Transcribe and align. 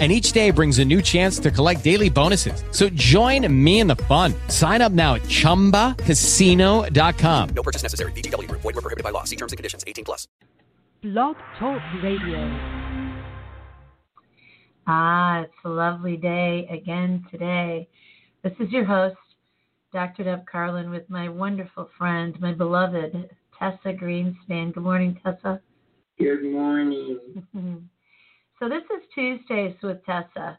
and 0.00 0.10
each 0.10 0.32
day 0.32 0.50
brings 0.50 0.80
a 0.80 0.84
new 0.84 1.00
chance 1.00 1.38
to 1.38 1.52
collect 1.52 1.84
daily 1.84 2.10
bonuses. 2.10 2.64
So 2.72 2.88
join 2.88 3.46
me 3.64 3.78
in 3.78 3.86
the 3.86 3.94
fun. 3.96 4.34
Sign 4.48 4.82
up 4.82 4.90
now 4.90 5.14
at 5.14 5.22
ChumbaCasino.com. 5.22 7.48
No 7.54 7.62
purchase 7.62 7.84
necessary. 7.84 8.10
VGW. 8.12 8.50
Void 8.50 8.64
were 8.64 8.72
prohibited 8.72 9.04
by 9.04 9.10
law. 9.10 9.22
See 9.22 9.36
terms 9.36 9.52
and 9.52 9.56
conditions. 9.56 9.84
18 9.86 10.04
plus. 10.04 10.26
Blog 11.02 11.36
Talk 11.58 11.80
Radio. 12.02 12.50
Ah, 14.86 15.42
it's 15.42 15.52
a 15.64 15.68
lovely 15.68 16.16
day 16.16 16.66
again 16.70 17.24
today. 17.30 17.88
This 18.42 18.52
is 18.60 18.70
your 18.70 18.84
host, 18.84 19.16
Dr. 19.92 20.24
Deb 20.24 20.46
Carlin, 20.46 20.90
with 20.90 21.08
my 21.08 21.28
wonderful 21.28 21.88
friend, 21.96 22.38
my 22.40 22.52
beloved 22.52 23.30
Tessa 23.58 23.94
Greenspan. 23.94 24.74
Good 24.74 24.82
morning, 24.82 25.18
Tessa. 25.22 25.60
Good 26.18 26.44
morning. 26.44 27.18
So 28.60 28.68
this 28.68 28.84
is 28.84 29.02
Tuesdays 29.12 29.74
with 29.82 30.04
Tessa. 30.04 30.58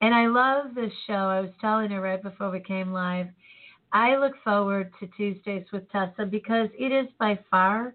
And 0.00 0.14
I 0.14 0.26
love 0.26 0.74
this 0.74 0.92
show. 1.06 1.12
I 1.12 1.40
was 1.40 1.50
telling 1.60 1.90
her 1.90 2.00
right 2.00 2.22
before 2.22 2.50
we 2.50 2.60
came 2.60 2.92
live. 2.92 3.26
I 3.92 4.16
look 4.16 4.32
forward 4.42 4.90
to 5.00 5.06
Tuesdays 5.16 5.66
with 5.72 5.90
Tessa 5.90 6.24
because 6.24 6.68
it 6.78 6.92
is 6.92 7.06
by 7.18 7.38
far 7.50 7.94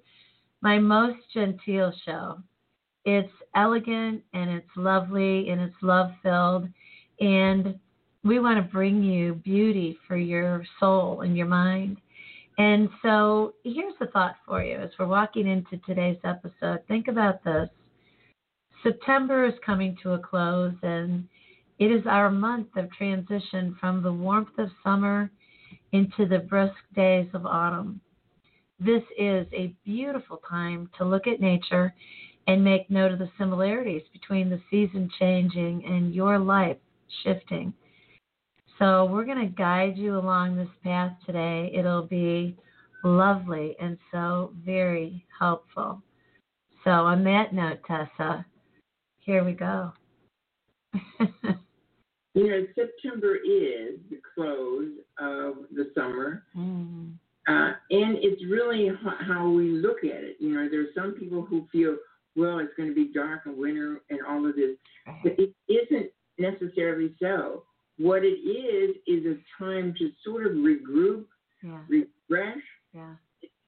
my 0.61 0.77
most 0.77 1.17
genteel 1.33 1.91
show. 2.05 2.37
It's 3.03 3.33
elegant 3.55 4.21
and 4.33 4.49
it's 4.51 4.69
lovely 4.75 5.49
and 5.49 5.59
it's 5.59 5.75
love 5.81 6.11
filled. 6.21 6.67
And 7.19 7.79
we 8.23 8.39
want 8.39 8.63
to 8.63 8.71
bring 8.71 9.01
you 9.01 9.35
beauty 9.35 9.97
for 10.07 10.17
your 10.17 10.63
soul 10.79 11.21
and 11.21 11.35
your 11.35 11.47
mind. 11.47 11.97
And 12.59 12.89
so 13.01 13.55
here's 13.63 13.93
a 14.01 14.07
thought 14.07 14.35
for 14.45 14.63
you 14.63 14.77
as 14.77 14.91
we're 14.99 15.07
walking 15.07 15.47
into 15.47 15.77
today's 15.85 16.19
episode. 16.23 16.81
Think 16.87 17.07
about 17.07 17.43
this 17.43 17.69
September 18.83 19.45
is 19.45 19.53
coming 19.65 19.97
to 20.03 20.13
a 20.13 20.19
close, 20.19 20.73
and 20.83 21.27
it 21.79 21.91
is 21.91 22.05
our 22.05 22.29
month 22.29 22.67
of 22.75 22.91
transition 22.91 23.75
from 23.79 24.01
the 24.01 24.11
warmth 24.11 24.57
of 24.57 24.69
summer 24.83 25.29
into 25.91 26.25
the 26.27 26.39
brisk 26.39 26.75
days 26.95 27.27
of 27.33 27.45
autumn. 27.45 27.99
This 28.79 29.03
is 29.17 29.45
a 29.51 29.75
beautiful 29.83 30.41
time 30.49 30.89
to 30.97 31.05
look 31.05 31.27
at 31.27 31.41
nature 31.41 31.93
and 32.47 32.63
make 32.63 32.89
note 32.89 33.11
of 33.11 33.19
the 33.19 33.29
similarities 33.37 34.03
between 34.13 34.49
the 34.49 34.61
season 34.71 35.09
changing 35.19 35.83
and 35.85 36.13
your 36.13 36.39
life 36.39 36.77
shifting. 37.23 37.73
So, 38.77 39.05
we're 39.05 39.25
going 39.25 39.45
to 39.45 39.53
guide 39.53 39.97
you 39.97 40.17
along 40.17 40.55
this 40.55 40.69
path 40.83 41.11
today. 41.25 41.69
It'll 41.75 42.07
be 42.07 42.55
lovely 43.03 43.75
and 43.81 43.97
so 44.11 44.53
very 44.65 45.25
helpful. 45.37 46.01
So, 46.85 46.91
on 46.91 47.25
that 47.25 47.53
note, 47.53 47.79
Tessa, 47.85 48.45
here 49.29 49.43
we 49.43 49.51
go. 49.51 49.93
you 52.33 52.47
know, 52.49 52.65
September 52.73 53.35
is 53.35 53.99
the 54.09 54.19
close 54.33 54.89
of 55.19 55.67
the 55.71 55.91
summer. 55.93 56.45
Mm. 56.57 57.13
Uh, 57.47 57.73
and 57.91 58.17
it's 58.23 58.41
really 58.49 58.89
how 59.27 59.47
we 59.47 59.69
look 59.69 59.99
at 59.99 60.23
it. 60.23 60.37
You 60.39 60.49
know, 60.55 60.67
there's 60.69 60.95
some 60.95 61.11
people 61.11 61.43
who 61.43 61.67
feel, 61.71 61.95
well, 62.35 62.57
it's 62.57 62.73
going 62.75 62.89
to 62.89 62.95
be 62.95 63.11
dark 63.13 63.41
and 63.45 63.55
winter 63.55 64.01
and 64.09 64.19
all 64.27 64.47
of 64.49 64.55
this. 64.55 64.75
But 65.23 65.33
it 65.37 65.53
isn't 65.67 66.07
necessarily 66.39 67.13
so. 67.21 67.65
What 67.99 68.23
it 68.23 68.39
is, 68.39 68.95
is 69.05 69.25
a 69.27 69.63
time 69.63 69.93
to 69.99 70.09
sort 70.25 70.47
of 70.47 70.53
regroup, 70.53 71.25
Yeah. 71.63 71.81
refresh. 71.87 72.63
Yeah. 72.95 73.13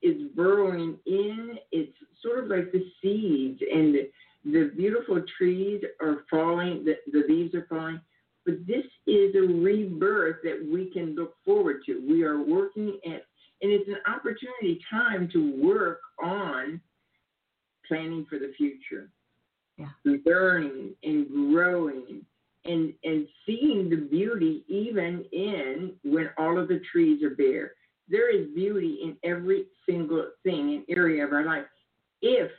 It's 0.00 0.34
burrowing 0.34 0.98
in. 1.06 1.58
It's 1.70 1.96
sort 2.20 2.40
of 2.42 2.50
like 2.50 2.72
the 2.72 2.84
seeds 3.00 3.60
and 3.72 3.94
the, 3.94 4.10
the 4.52 4.70
beautiful 4.76 5.22
trees 5.38 5.82
are 6.00 6.24
falling, 6.30 6.84
the, 6.84 6.96
the 7.10 7.24
leaves 7.26 7.54
are 7.54 7.66
falling. 7.68 8.00
But 8.44 8.66
this 8.66 8.84
is 9.06 9.34
a 9.34 9.40
rebirth 9.40 10.36
that 10.44 10.68
we 10.70 10.90
can 10.90 11.14
look 11.14 11.34
forward 11.44 11.82
to. 11.86 12.04
We 12.06 12.24
are 12.24 12.42
working 12.42 12.98
at, 13.06 13.22
and 13.62 13.72
it's 13.72 13.88
an 13.88 13.98
opportunity 14.06 14.80
time 14.90 15.28
to 15.32 15.56
work 15.64 16.00
on 16.22 16.80
planning 17.86 18.26
for 18.28 18.38
the 18.38 18.52
future, 18.56 19.10
Yeah. 19.78 19.90
learning 20.26 20.94
and 21.02 21.28
growing, 21.28 22.26
and 22.64 22.94
and 23.04 23.26
seeing 23.46 23.88
the 23.90 23.96
beauty 23.96 24.64
even 24.68 25.24
in 25.32 25.94
when 26.04 26.30
all 26.36 26.58
of 26.58 26.68
the 26.68 26.80
trees 26.92 27.22
are 27.22 27.34
bare. 27.34 27.74
There 28.08 28.30
is 28.30 28.48
beauty 28.54 28.98
in 29.02 29.16
every 29.24 29.66
single 29.88 30.30
thing 30.44 30.74
and 30.74 30.84
area 30.88 31.24
of 31.24 31.32
our 31.32 31.44
life 31.44 31.66
if 32.20 32.50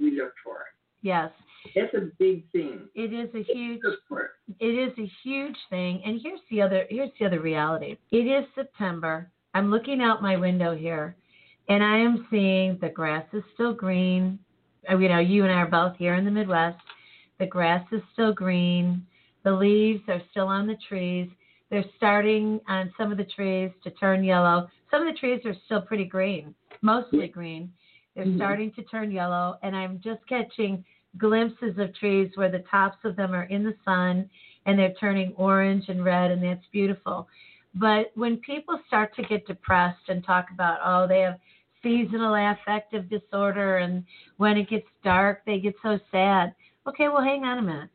we 0.00 0.12
look 0.12 0.32
for 0.44 0.60
it. 0.60 0.79
Yes. 1.02 1.30
That's 1.74 1.92
a 1.94 2.08
big 2.18 2.50
thing. 2.52 2.88
It 2.94 3.12
is 3.12 3.28
a 3.34 3.42
huge 3.52 3.80
Look 3.84 3.98
for 4.08 4.20
it. 4.22 4.30
it 4.60 4.66
is 4.66 4.98
a 4.98 5.10
huge 5.22 5.56
thing. 5.68 6.02
And 6.04 6.20
here's 6.22 6.40
the 6.50 6.62
other 6.62 6.86
here's 6.88 7.10
the 7.18 7.26
other 7.26 7.40
reality. 7.40 7.96
It 8.10 8.26
is 8.26 8.44
September. 8.54 9.30
I'm 9.54 9.70
looking 9.70 10.00
out 10.00 10.22
my 10.22 10.36
window 10.36 10.74
here 10.74 11.16
and 11.68 11.82
I 11.84 11.98
am 11.98 12.26
seeing 12.30 12.78
the 12.80 12.88
grass 12.88 13.26
is 13.32 13.42
still 13.54 13.74
green. 13.74 14.38
Uh, 14.90 14.96
You 14.96 15.08
know, 15.08 15.18
you 15.18 15.44
and 15.44 15.52
I 15.52 15.56
are 15.56 15.66
both 15.66 15.96
here 15.96 16.14
in 16.14 16.24
the 16.24 16.30
Midwest. 16.30 16.78
The 17.38 17.46
grass 17.46 17.84
is 17.92 18.02
still 18.12 18.32
green. 18.32 19.06
The 19.44 19.52
leaves 19.52 20.02
are 20.08 20.22
still 20.30 20.46
on 20.48 20.66
the 20.66 20.76
trees. 20.88 21.28
They're 21.70 21.84
starting 21.96 22.60
on 22.68 22.92
some 22.98 23.12
of 23.12 23.18
the 23.18 23.24
trees 23.24 23.70
to 23.84 23.90
turn 23.92 24.24
yellow. 24.24 24.68
Some 24.90 25.06
of 25.06 25.12
the 25.12 25.18
trees 25.18 25.40
are 25.44 25.54
still 25.66 25.80
pretty 25.82 26.04
green, 26.04 26.54
mostly 26.82 27.28
green. 27.28 27.72
They're 28.14 28.24
Mhm. 28.24 28.36
starting 28.36 28.72
to 28.72 28.82
turn 28.82 29.10
yellow, 29.10 29.58
and 29.62 29.74
I'm 29.76 30.00
just 30.00 30.26
catching 30.26 30.84
glimpses 31.16 31.78
of 31.78 31.92
trees 31.94 32.36
where 32.36 32.48
the 32.48 32.60
tops 32.60 33.04
of 33.04 33.16
them 33.16 33.34
are 33.34 33.44
in 33.44 33.64
the 33.64 33.76
sun 33.84 34.28
and 34.66 34.78
they're 34.78 34.94
turning 34.94 35.32
orange 35.34 35.88
and 35.88 36.04
red, 36.04 36.30
and 36.30 36.42
that's 36.42 36.66
beautiful. 36.66 37.28
But 37.74 38.10
when 38.14 38.36
people 38.38 38.80
start 38.86 39.14
to 39.16 39.22
get 39.22 39.46
depressed 39.46 40.08
and 40.08 40.22
talk 40.22 40.50
about, 40.50 40.80
oh, 40.84 41.06
they 41.06 41.20
have 41.20 41.38
seasonal 41.82 42.34
affective 42.34 43.08
disorder, 43.08 43.78
and 43.78 44.04
when 44.36 44.56
it 44.56 44.68
gets 44.68 44.88
dark, 45.02 45.44
they 45.44 45.60
get 45.60 45.74
so 45.82 45.98
sad. 46.10 46.54
Okay, 46.86 47.08
well, 47.08 47.22
hang 47.22 47.44
on 47.44 47.58
a 47.58 47.62
minute. 47.62 47.90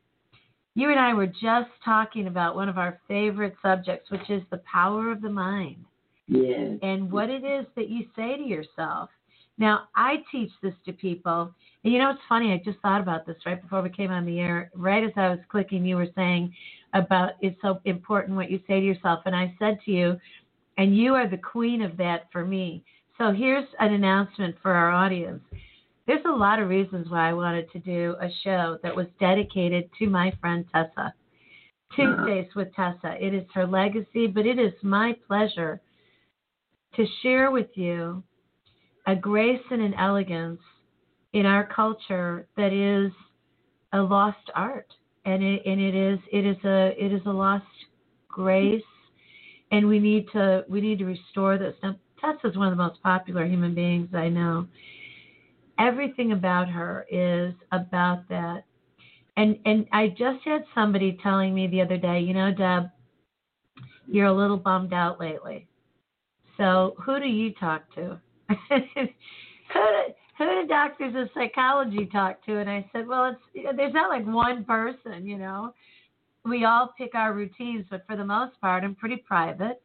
You 0.74 0.90
and 0.90 1.00
I 1.00 1.14
were 1.14 1.28
just 1.28 1.70
talking 1.84 2.28
about 2.28 2.56
one 2.56 2.68
of 2.68 2.78
our 2.78 3.00
favorite 3.08 3.56
subjects, 3.62 4.10
which 4.10 4.30
is 4.30 4.44
the 4.50 4.58
power 4.60 5.12
of 5.12 5.22
the 5.22 5.30
mind 5.30 5.86
Yes. 6.28 6.80
and 6.82 7.12
what 7.12 7.30
it 7.30 7.44
is 7.44 7.66
that 7.76 7.90
you 7.90 8.08
say 8.16 8.36
to 8.38 8.44
yourself. 8.44 9.10
Now, 9.58 9.88
I 9.96 10.18
teach 10.32 10.52
this 10.62 10.74
to 10.86 10.94
people. 10.94 11.54
And 11.84 11.94
you 11.94 12.00
know, 12.00 12.12
it's 12.12 12.20
funny. 12.28 12.52
I 12.52 12.62
just 12.64 12.80
thought 12.80 13.02
about 13.02 13.26
this 13.26 13.38
right 13.46 13.62
before 13.62 13.82
we 13.82 13.90
came 13.90 14.12
on 14.12 14.26
the 14.26 14.40
air. 14.40 14.70
Right 14.76 15.04
as 15.04 15.12
I 15.16 15.30
was 15.30 15.40
clicking, 15.50 15.86
you 15.86 15.96
were 15.96 16.10
saying 16.16 16.54
about 16.94 17.34
it's 17.42 17.60
so 17.62 17.80
important 17.86 18.36
what 18.36 18.52
you 18.52 18.60
say 18.68 18.80
to 18.80 18.86
yourself. 18.86 19.22
And 19.26 19.36
I 19.36 19.56
said 19.60 19.80
to 19.86 19.92
you, 19.92 20.20
and 20.78 20.98
you 20.98 21.14
are 21.16 21.30
the 21.30 21.38
queen 21.38 21.82
of 21.82 21.96
that 21.98 22.28
for 22.32 22.46
me. 22.46 22.84
So 23.18 23.32
here's 23.32 23.68
an 23.80 23.94
announcement 23.94 24.56
for 24.62 24.72
our 24.72 24.92
audience. 24.92 25.42
There's 26.06 26.26
a 26.26 26.36
lot 26.36 26.60
of 26.60 26.70
reasons 26.70 27.10
why 27.10 27.30
I 27.30 27.34
wanted 27.34 27.72
to 27.72 27.80
do 27.80 28.16
a 28.20 28.28
show 28.44 28.78
that 28.84 28.96
was 28.96 29.08
dedicated 29.20 29.90
to 30.00 30.10
my 30.10 30.34
friend 30.42 30.66
Tessa. 30.72 31.14
Tuesdays 31.96 32.54
with 32.56 32.74
Tessa. 32.76 33.16
It 33.20 33.34
is 33.34 33.46
her 33.54 33.66
legacy, 33.66 34.28
but 34.28 34.46
it 34.46 34.60
is 34.60 34.74
my 34.82 35.16
pleasure 35.28 35.80
to 36.96 37.06
share 37.22 37.52
with 37.52 37.70
you 37.76 38.22
a 39.08 39.16
grace 39.16 39.62
and 39.72 39.82
an 39.82 39.94
elegance 39.96 40.62
in 41.34 41.46
our 41.46 41.66
culture 41.66 42.48
that 42.58 42.74
is 42.74 43.12
a 43.94 44.02
lost 44.02 44.50
art. 44.56 44.88
And 45.26 45.44
it, 45.44 45.64
and 45.66 45.82
it 45.82 45.96
is 45.96 46.20
it 46.32 46.46
is 46.46 46.58
a 46.64 46.94
it 46.98 47.12
is 47.12 47.22
a 47.26 47.32
lost 47.32 47.66
grace. 48.28 48.82
And 49.72 49.88
we 49.88 50.00
need 50.00 50.28
to 50.34 50.64
we 50.68 50.82
need 50.82 51.00
to 51.00 51.06
restore 51.06 51.58
this. 51.58 51.76
Now 51.82 51.96
Tessa 52.22 52.48
is 52.48 52.58
one 52.58 52.68
of 52.68 52.78
the 52.78 52.84
most 52.84 53.02
popular 53.02 53.46
human 53.46 53.74
beings 53.74 54.10
I 54.14 54.30
know. 54.30 54.68
Everything 55.78 56.32
about 56.32 56.70
her 56.70 57.06
is 57.10 57.54
about 57.72 58.28
that. 58.30 58.64
And 59.36 59.58
and 59.66 59.88
I 59.92 60.10
just 60.10 60.44
had 60.46 60.64
somebody 60.74 61.18
telling 61.22 61.54
me 61.54 61.68
the 61.68 61.82
other 61.82 61.98
day 61.98 62.20
you 62.22 62.34
know 62.34 62.54
Deb 62.54 62.90
you're 64.08 64.28
a 64.28 64.34
little 64.34 64.58
bummed 64.58 64.94
out 64.94 65.20
lately. 65.20 65.68
So 66.58 66.96
who 67.04 67.20
do 67.20 67.26
you 67.26 67.52
talk 67.54 67.94
to? 67.96 68.20
who, 68.70 69.92
who 70.38 70.46
do 70.46 70.68
doctors 70.68 71.16
of 71.16 71.30
psychology 71.34 72.08
talk 72.12 72.44
to? 72.46 72.60
And 72.60 72.70
I 72.70 72.90
said, 72.92 73.08
well, 73.08 73.32
it's 73.32 73.42
you 73.54 73.64
know, 73.64 73.72
there's 73.76 73.94
not 73.94 74.10
like 74.10 74.26
one 74.26 74.64
person, 74.66 75.26
you 75.26 75.38
know. 75.38 75.74
We 76.44 76.66
all 76.66 76.94
pick 76.98 77.16
our 77.16 77.34
routines, 77.34 77.86
but 77.90 78.06
for 78.06 78.16
the 78.16 78.26
most 78.26 78.60
part, 78.62 78.84
I'm 78.84 78.96
pretty 78.96 79.18
private. 79.18 79.82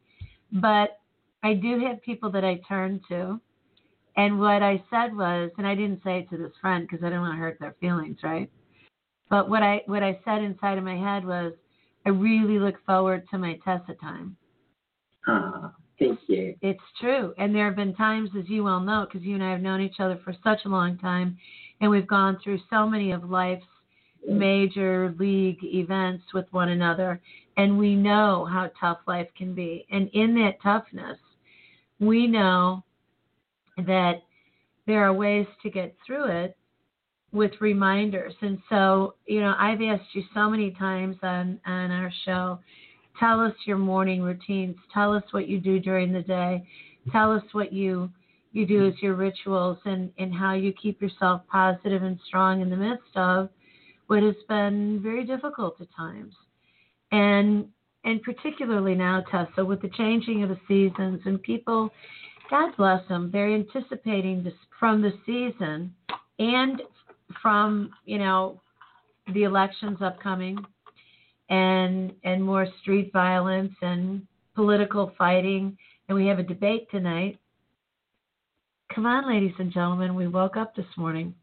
But 0.51 0.99
I 1.43 1.53
do 1.53 1.79
have 1.79 2.01
people 2.03 2.31
that 2.31 2.45
I 2.45 2.61
turn 2.67 3.01
to. 3.09 3.39
And 4.17 4.39
what 4.39 4.61
I 4.61 4.83
said 4.89 5.15
was, 5.15 5.51
and 5.57 5.65
I 5.65 5.73
didn't 5.73 6.01
say 6.03 6.19
it 6.19 6.29
to 6.29 6.37
this 6.37 6.51
friend 6.59 6.85
because 6.85 7.03
I 7.03 7.07
didn't 7.07 7.21
want 7.21 7.33
to 7.33 7.39
hurt 7.39 7.57
their 7.59 7.75
feelings, 7.79 8.17
right? 8.23 8.49
But 9.29 9.49
what 9.49 9.63
I 9.63 9.81
what 9.85 10.03
I 10.03 10.19
said 10.25 10.41
inside 10.41 10.77
of 10.77 10.83
my 10.83 10.97
head 10.97 11.25
was, 11.25 11.53
I 12.05 12.09
really 12.09 12.59
look 12.59 12.75
forward 12.85 13.23
to 13.31 13.37
my 13.37 13.57
Tessa 13.63 13.93
time. 14.01 14.35
Ah, 15.27 15.73
thank 16.01 16.19
you. 16.27 16.55
It's 16.61 16.79
true. 16.99 17.33
And 17.37 17.53
there 17.53 17.65
have 17.65 17.75
been 17.75 17.93
times, 17.95 18.31
as 18.37 18.49
you 18.49 18.63
well 18.63 18.79
know, 18.79 19.05
because 19.05 19.25
you 19.25 19.35
and 19.35 19.43
I 19.43 19.51
have 19.51 19.61
known 19.61 19.81
each 19.81 19.99
other 19.99 20.19
for 20.23 20.35
such 20.43 20.65
a 20.65 20.69
long 20.69 20.97
time, 20.97 21.37
and 21.79 21.89
we've 21.89 22.07
gone 22.07 22.39
through 22.43 22.59
so 22.69 22.87
many 22.87 23.11
of 23.11 23.29
life's 23.29 23.65
major 24.27 25.15
league 25.19 25.59
events 25.63 26.23
with 26.33 26.45
one 26.51 26.69
another, 26.69 27.21
and 27.57 27.77
we 27.77 27.95
know 27.95 28.47
how 28.49 28.69
tough 28.79 28.99
life 29.07 29.27
can 29.37 29.53
be. 29.53 29.85
And 29.91 30.09
in 30.13 30.35
that 30.35 30.61
toughness, 30.61 31.17
we 31.99 32.27
know 32.27 32.83
that 33.77 34.23
there 34.87 35.03
are 35.03 35.13
ways 35.13 35.47
to 35.63 35.69
get 35.69 35.95
through 36.05 36.25
it 36.25 36.57
with 37.31 37.51
reminders. 37.61 38.33
And 38.41 38.59
so, 38.69 39.15
you 39.25 39.39
know, 39.39 39.55
I've 39.57 39.81
asked 39.81 40.13
you 40.13 40.23
so 40.33 40.49
many 40.49 40.71
times 40.71 41.15
on, 41.23 41.59
on 41.65 41.91
our 41.91 42.11
show 42.25 42.59
tell 43.21 43.39
us 43.39 43.53
your 43.65 43.77
morning 43.77 44.21
routines, 44.23 44.75
tell 44.91 45.13
us 45.13 45.23
what 45.29 45.47
you 45.47 45.59
do 45.59 45.79
during 45.79 46.11
the 46.11 46.23
day, 46.23 46.67
tell 47.11 47.31
us 47.31 47.43
what 47.53 47.71
you 47.71 48.09
you 48.53 48.65
do 48.65 48.85
as 48.85 48.93
your 49.01 49.13
rituals 49.15 49.77
and, 49.85 50.11
and 50.17 50.33
how 50.33 50.53
you 50.53 50.73
keep 50.73 51.01
yourself 51.01 51.41
positive 51.49 52.03
and 52.03 52.19
strong 52.27 52.59
in 52.59 52.69
the 52.69 52.75
midst 52.75 53.15
of 53.15 53.47
what 54.07 54.21
has 54.21 54.35
been 54.49 54.99
very 55.01 55.23
difficult 55.23 55.79
at 55.79 55.87
times. 55.95 56.33
And 57.13 57.67
and 58.03 58.21
particularly 58.23 58.95
now, 58.95 59.23
Tessa, 59.31 59.63
with 59.63 59.81
the 59.81 59.89
changing 59.89 60.43
of 60.43 60.49
the 60.49 60.59
seasons 60.67 61.21
and 61.25 61.41
people, 61.41 61.91
God 62.49 62.75
bless 62.75 63.07
them, 63.07 63.29
they're 63.31 63.53
anticipating 63.53 64.43
this 64.43 64.53
from 64.79 65.01
the 65.01 65.13
season 65.25 65.93
and 66.39 66.81
from 67.41 67.91
you 68.05 68.17
know 68.17 68.59
the 69.33 69.43
elections 69.43 69.99
upcoming 70.01 70.57
and 71.51 72.13
and 72.23 72.43
more 72.43 72.65
street 72.81 73.11
violence 73.13 73.73
and 73.83 74.25
political 74.55 75.11
fighting 75.17 75.77
and 76.09 76.17
we 76.17 76.25
have 76.25 76.39
a 76.39 76.43
debate 76.43 76.87
tonight 76.89 77.37
come 78.95 79.05
on 79.05 79.27
ladies 79.31 79.53
and 79.59 79.71
gentlemen 79.71 80.15
we 80.15 80.27
woke 80.27 80.57
up 80.57 80.75
this 80.75 80.85
morning 80.97 81.33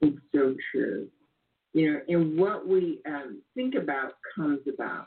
It's 0.00 0.16
so 0.34 0.54
true. 0.70 1.08
You 1.74 1.92
know, 1.92 2.00
and 2.08 2.38
what 2.38 2.66
we 2.68 3.00
um, 3.06 3.40
think 3.54 3.74
about 3.74 4.12
comes 4.36 4.60
about. 4.72 5.06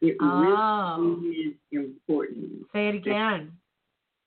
It 0.00 0.16
Oh. 0.20 0.96
really 1.20 1.36
is 1.36 1.54
important. 1.72 2.66
say 2.72 2.88
it 2.88 2.94
again 2.96 3.50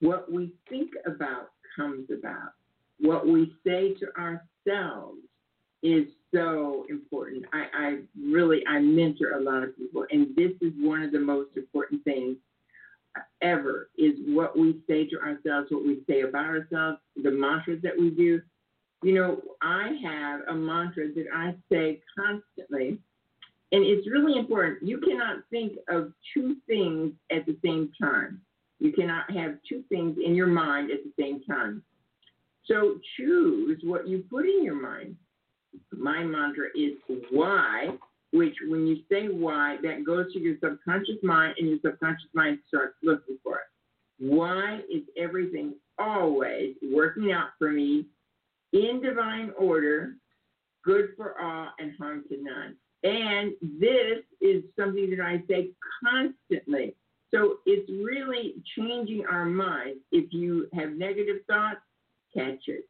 What 0.02 0.30
we 0.32 0.52
think 0.70 0.92
about 1.06 1.52
comes 1.78 2.10
about. 2.10 2.52
What 3.00 3.26
we 3.28 3.54
say 3.66 3.94
to 4.02 4.08
ourselves 4.20 5.20
is 5.86 6.08
so 6.34 6.86
important. 6.90 7.46
I, 7.54 7.66
I 7.74 7.98
really 8.20 8.66
I 8.68 8.80
mentor 8.80 9.34
a 9.34 9.40
lot 9.40 9.64
of 9.64 9.78
people, 9.78 10.06
and 10.10 10.36
this 10.36 10.52
is 10.62 10.74
one 10.80 11.04
of 11.04 11.12
the 11.12 11.20
most 11.20 11.56
important 11.56 12.04
things 12.04 12.38
ever 13.42 13.90
is 13.98 14.14
what 14.28 14.58
we 14.58 14.82
say 14.88 15.06
to 15.08 15.18
ourselves, 15.20 15.68
what 15.70 15.86
we 15.86 16.02
say 16.10 16.22
about 16.22 16.46
ourselves, 16.46 16.98
the 17.24 17.32
mantras 17.32 17.82
that 17.84 17.98
we 17.98 18.10
do. 18.10 18.42
You 19.04 19.14
know, 19.14 19.42
I 19.62 19.98
have 20.04 20.42
a 20.50 20.54
mantra 20.54 21.14
that 21.14 21.26
I 21.34 21.56
say 21.72 22.02
constantly, 22.18 22.98
and 23.72 23.84
it's 23.86 24.10
really 24.10 24.38
important. 24.40 24.88
You 24.88 24.98
cannot 24.98 25.44
think 25.52 25.74
of 25.88 26.12
two 26.34 26.58
things 26.68 27.14
at 27.32 27.46
the 27.46 27.58
same 27.64 27.92
time. 28.02 28.42
You 28.80 28.92
cannot 28.92 29.30
have 29.32 29.58
two 29.70 29.84
things 29.90 30.18
in 30.24 30.36
your 30.36 30.48
mind 30.48 30.92
at 30.92 31.00
the 31.04 31.14
same 31.22 31.44
time. 31.44 31.84
So 32.66 33.00
choose 33.16 33.80
what 33.84 34.08
you 34.08 34.26
put 34.30 34.46
in 34.46 34.64
your 34.64 34.82
mind. 34.82 35.16
My 35.92 36.24
mantra 36.24 36.68
is 36.75 36.94
why, 37.31 37.89
which 38.31 38.56
when 38.68 38.88
you 38.88 38.98
say 39.12 39.27
why, 39.27 39.77
that 39.83 40.04
goes 40.06 40.31
to 40.33 40.39
your 40.39 40.56
subconscious 40.63 41.22
mind, 41.24 41.56
and 41.57 41.69
your 41.69 41.80
subconscious 41.86 42.30
mind 42.33 42.60
starts 42.68 42.95
looking 43.04 43.38
for 43.44 43.57
it. 43.57 43.66
Why 44.19 44.81
is 44.92 45.04
everything 45.18 45.75
always 46.00 46.75
working 46.92 47.31
out 47.31 47.50
for 47.60 47.72
me 47.72 48.06
in 48.74 49.01
divine 49.01 49.51
order, 49.57 50.16
good 50.83 51.10
for 51.18 51.39
all, 51.39 51.69
and 51.80 51.94
harm 51.98 52.24
to 52.30 52.38
none? 52.42 52.75
And 53.04 53.54
this 53.62 54.24
is 54.42 54.63
something 54.80 55.10
that 55.12 55.19
I 55.19 55.44
say 55.48 55.69
constantly. 56.04 56.95
So 57.33 57.57
it's 57.66 57.89
really 57.89 58.56
changing 58.77 59.25
our 59.30 59.45
minds. 59.45 60.00
If 60.12 60.31
you 60.31 60.68
have 60.74 60.92
negative 60.92 61.38
thoughts, 61.48 61.81
catch 62.33 62.68
it. 62.68 62.86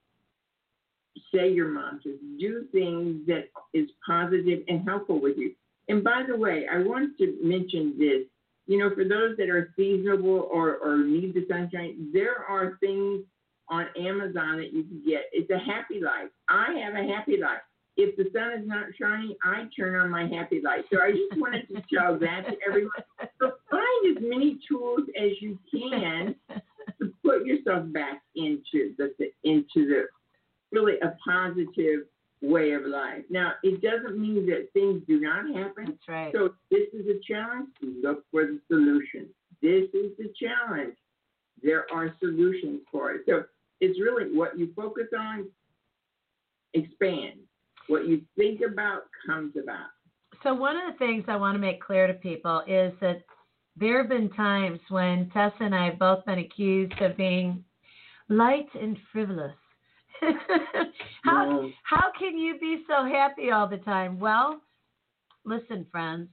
Say 1.34 1.52
your 1.52 1.70
mantras. 1.70 2.20
Do 2.40 2.66
things 2.72 3.26
that 3.28 3.50
is 3.74 3.90
positive 4.06 4.64
and 4.68 4.88
helpful 4.88 5.22
with 5.22 5.38
you. 5.38 5.54
And 5.88 6.04
by 6.04 6.24
the 6.28 6.36
way, 6.36 6.66
I 6.72 6.80
want 6.80 7.18
to 7.20 7.38
mention 7.44 7.96
this. 7.98 8.24
You 8.68 8.80
know, 8.80 8.90
for 8.96 9.04
those 9.04 9.38
that 9.38 9.50
are 9.50 9.72
seasonable 9.76 10.50
or, 10.52 10.78
or 10.78 10.98
need 10.98 11.36
the 11.36 11.46
sunshine, 11.50 12.10
there 12.12 12.44
are 12.50 12.78
things 12.80 13.24
on 13.70 13.88
Amazon 13.98 14.58
that 14.58 14.74
you 14.74 14.84
can 14.84 15.04
get. 15.06 15.26
It's 15.32 15.50
a 15.52 15.60
happy 15.60 16.00
light. 16.02 16.30
I 16.50 16.74
have 16.84 16.96
a 16.96 17.08
happy 17.08 17.38
light. 17.38 17.60
If 17.98 18.18
the 18.18 18.26
sun 18.34 18.60
is 18.60 18.68
not 18.68 18.88
shining, 19.00 19.36
I 19.44 19.68
turn 19.78 20.00
on 20.00 20.10
my 20.10 20.28
happy 20.28 20.62
light. 20.62 20.84
So 20.92 21.00
I 21.02 21.12
just 21.12 21.40
wanted 21.40 21.68
to 21.70 21.76
show 21.94 22.18
that 22.20 22.46
to 22.48 22.58
everyone. 22.68 22.92
So 23.40 23.54
find 23.72 24.18
as 24.18 24.22
many 24.22 24.60
tools 24.68 25.02
as 25.18 25.32
you 25.40 25.58
can 25.72 26.36
to 27.00 27.14
put 27.24 27.46
yourself 27.46 27.86
back 27.94 28.22
into 28.36 28.96
the 28.98 29.12
into 29.44 29.88
the 29.88 30.06
really 30.72 31.00
a 31.02 31.16
positive 31.26 32.02
way 32.42 32.74
of 32.74 32.84
life. 32.86 33.24
Now, 33.30 33.54
it 33.64 33.82
doesn't 33.82 34.20
mean 34.20 34.46
that 34.48 34.70
things 34.74 35.02
do 35.08 35.20
not 35.20 35.46
happen. 35.56 35.86
that's 35.86 36.08
right 36.08 36.34
So 36.34 36.54
this 36.70 36.88
is 36.94 37.06
a 37.08 37.20
challenge. 37.28 37.70
Look 37.82 38.24
for 38.32 38.46
the 38.46 38.60
solution. 38.68 39.28
This 39.62 39.86
is 39.94 40.12
the 40.18 40.32
challenge. 40.40 40.96
There 41.64 41.86
are 41.92 42.14
solutions 42.20 42.82
for 42.92 43.12
it. 43.12 43.22
So 43.28 43.44
it's 43.82 44.00
really 44.00 44.36
what 44.36 44.58
you 44.58 44.72
focus 44.76 45.08
on 45.18 45.48
expands. 46.74 47.40
What 47.88 48.08
you 48.08 48.22
think 48.38 48.62
about 48.62 49.04
comes 49.26 49.54
about. 49.62 49.90
So 50.44 50.54
one 50.54 50.76
of 50.76 50.92
the 50.92 50.98
things 51.00 51.26
I 51.28 51.38
want 51.38 51.56
to 51.56 51.60
make 51.60 51.82
clear 51.82 52.08
to 52.08 52.14
people 52.14 52.62
is 52.68 52.94
that 53.02 53.22
there 53.78 54.00
have 54.00 54.10
been 54.10 54.30
times 54.32 54.80
when 54.90 55.30
Tessa 55.32 55.56
and 55.60 55.74
I 55.74 55.86
have 55.86 56.00
both 56.00 56.26
been 56.26 56.40
accused 56.40 57.00
of 57.02 57.18
being 57.18 57.64
light 58.30 58.68
and 58.80 58.98
frivolous. 59.12 59.54
how 61.24 61.62
Yeah. 61.62 61.70
how 61.84 62.12
can 62.18 62.38
you 62.38 62.60
be 62.60 62.84
so 62.88 63.06
happy 63.06 63.52
all 63.52 63.68
the 63.68 63.78
time? 63.78 64.20
Well, 64.20 64.62
listen, 65.44 65.86
friends. 65.92 66.30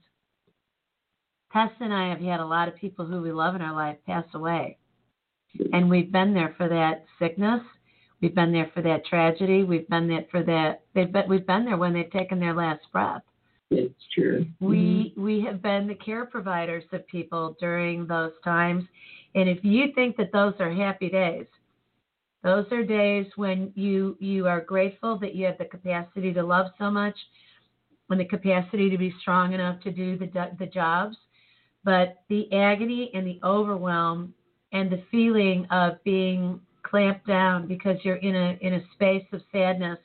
Tessa 1.51 1.75
and 1.81 1.93
I 1.93 2.09
have 2.09 2.19
had 2.19 2.39
a 2.39 2.45
lot 2.45 2.67
of 2.67 2.75
people 2.75 3.05
who 3.05 3.21
we 3.21 3.31
love 3.31 3.55
in 3.55 3.61
our 3.61 3.75
life 3.75 3.97
pass 4.07 4.25
away. 4.33 4.77
And 5.71 5.87
we've 5.87 6.11
been 6.11 6.33
there 6.33 6.55
for 6.57 6.67
that 6.67 7.05
sickness. 7.19 7.61
We've 8.21 8.33
been 8.33 8.51
there 8.51 8.71
for 8.73 8.81
that 8.81 9.05
tragedy. 9.05 9.63
We've 9.63 9.87
been 9.87 10.07
there 10.07 10.25
for 10.31 10.41
that. 10.43 10.81
They've 10.95 11.11
been, 11.11 11.29
we've 11.29 11.45
been 11.45 11.65
there 11.65 11.77
when 11.77 11.93
they've 11.93 12.11
taken 12.11 12.39
their 12.39 12.53
last 12.53 12.81
breath. 12.91 13.21
It's 13.69 13.93
true. 14.13 14.45
We 14.59 14.77
mm-hmm. 15.11 15.23
we 15.23 15.41
have 15.41 15.61
been 15.61 15.87
the 15.87 15.95
care 15.95 16.25
providers 16.25 16.83
of 16.91 17.05
people 17.07 17.55
during 17.59 18.07
those 18.07 18.33
times, 18.43 18.85
and 19.35 19.49
if 19.49 19.63
you 19.63 19.87
think 19.95 20.15
that 20.17 20.31
those 20.31 20.53
are 20.59 20.71
happy 20.71 21.09
days, 21.09 21.47
those 22.43 22.65
are 22.71 22.83
days 22.83 23.25
when 23.35 23.71
you 23.75 24.17
you 24.19 24.47
are 24.47 24.61
grateful 24.61 25.17
that 25.19 25.35
you 25.35 25.45
have 25.45 25.57
the 25.57 25.65
capacity 25.65 26.33
to 26.33 26.43
love 26.43 26.67
so 26.77 26.91
much, 26.91 27.15
and 28.09 28.19
the 28.19 28.25
capacity 28.25 28.89
to 28.89 28.97
be 28.97 29.13
strong 29.21 29.53
enough 29.53 29.79
to 29.81 29.91
do 29.91 30.17
the 30.17 30.29
the 30.59 30.65
jobs, 30.65 31.15
but 31.83 32.23
the 32.29 32.51
agony 32.53 33.11
and 33.13 33.25
the 33.25 33.39
overwhelm 33.43 34.33
and 34.73 34.91
the 34.91 35.03
feeling 35.09 35.65
of 35.71 36.03
being 36.03 36.59
clamped 36.83 37.25
down 37.25 37.67
because 37.67 37.97
you're 38.03 38.17
in 38.17 38.35
a 38.35 38.57
in 38.61 38.73
a 38.73 38.83
space 38.93 39.25
of 39.31 39.41
sadness 39.51 39.99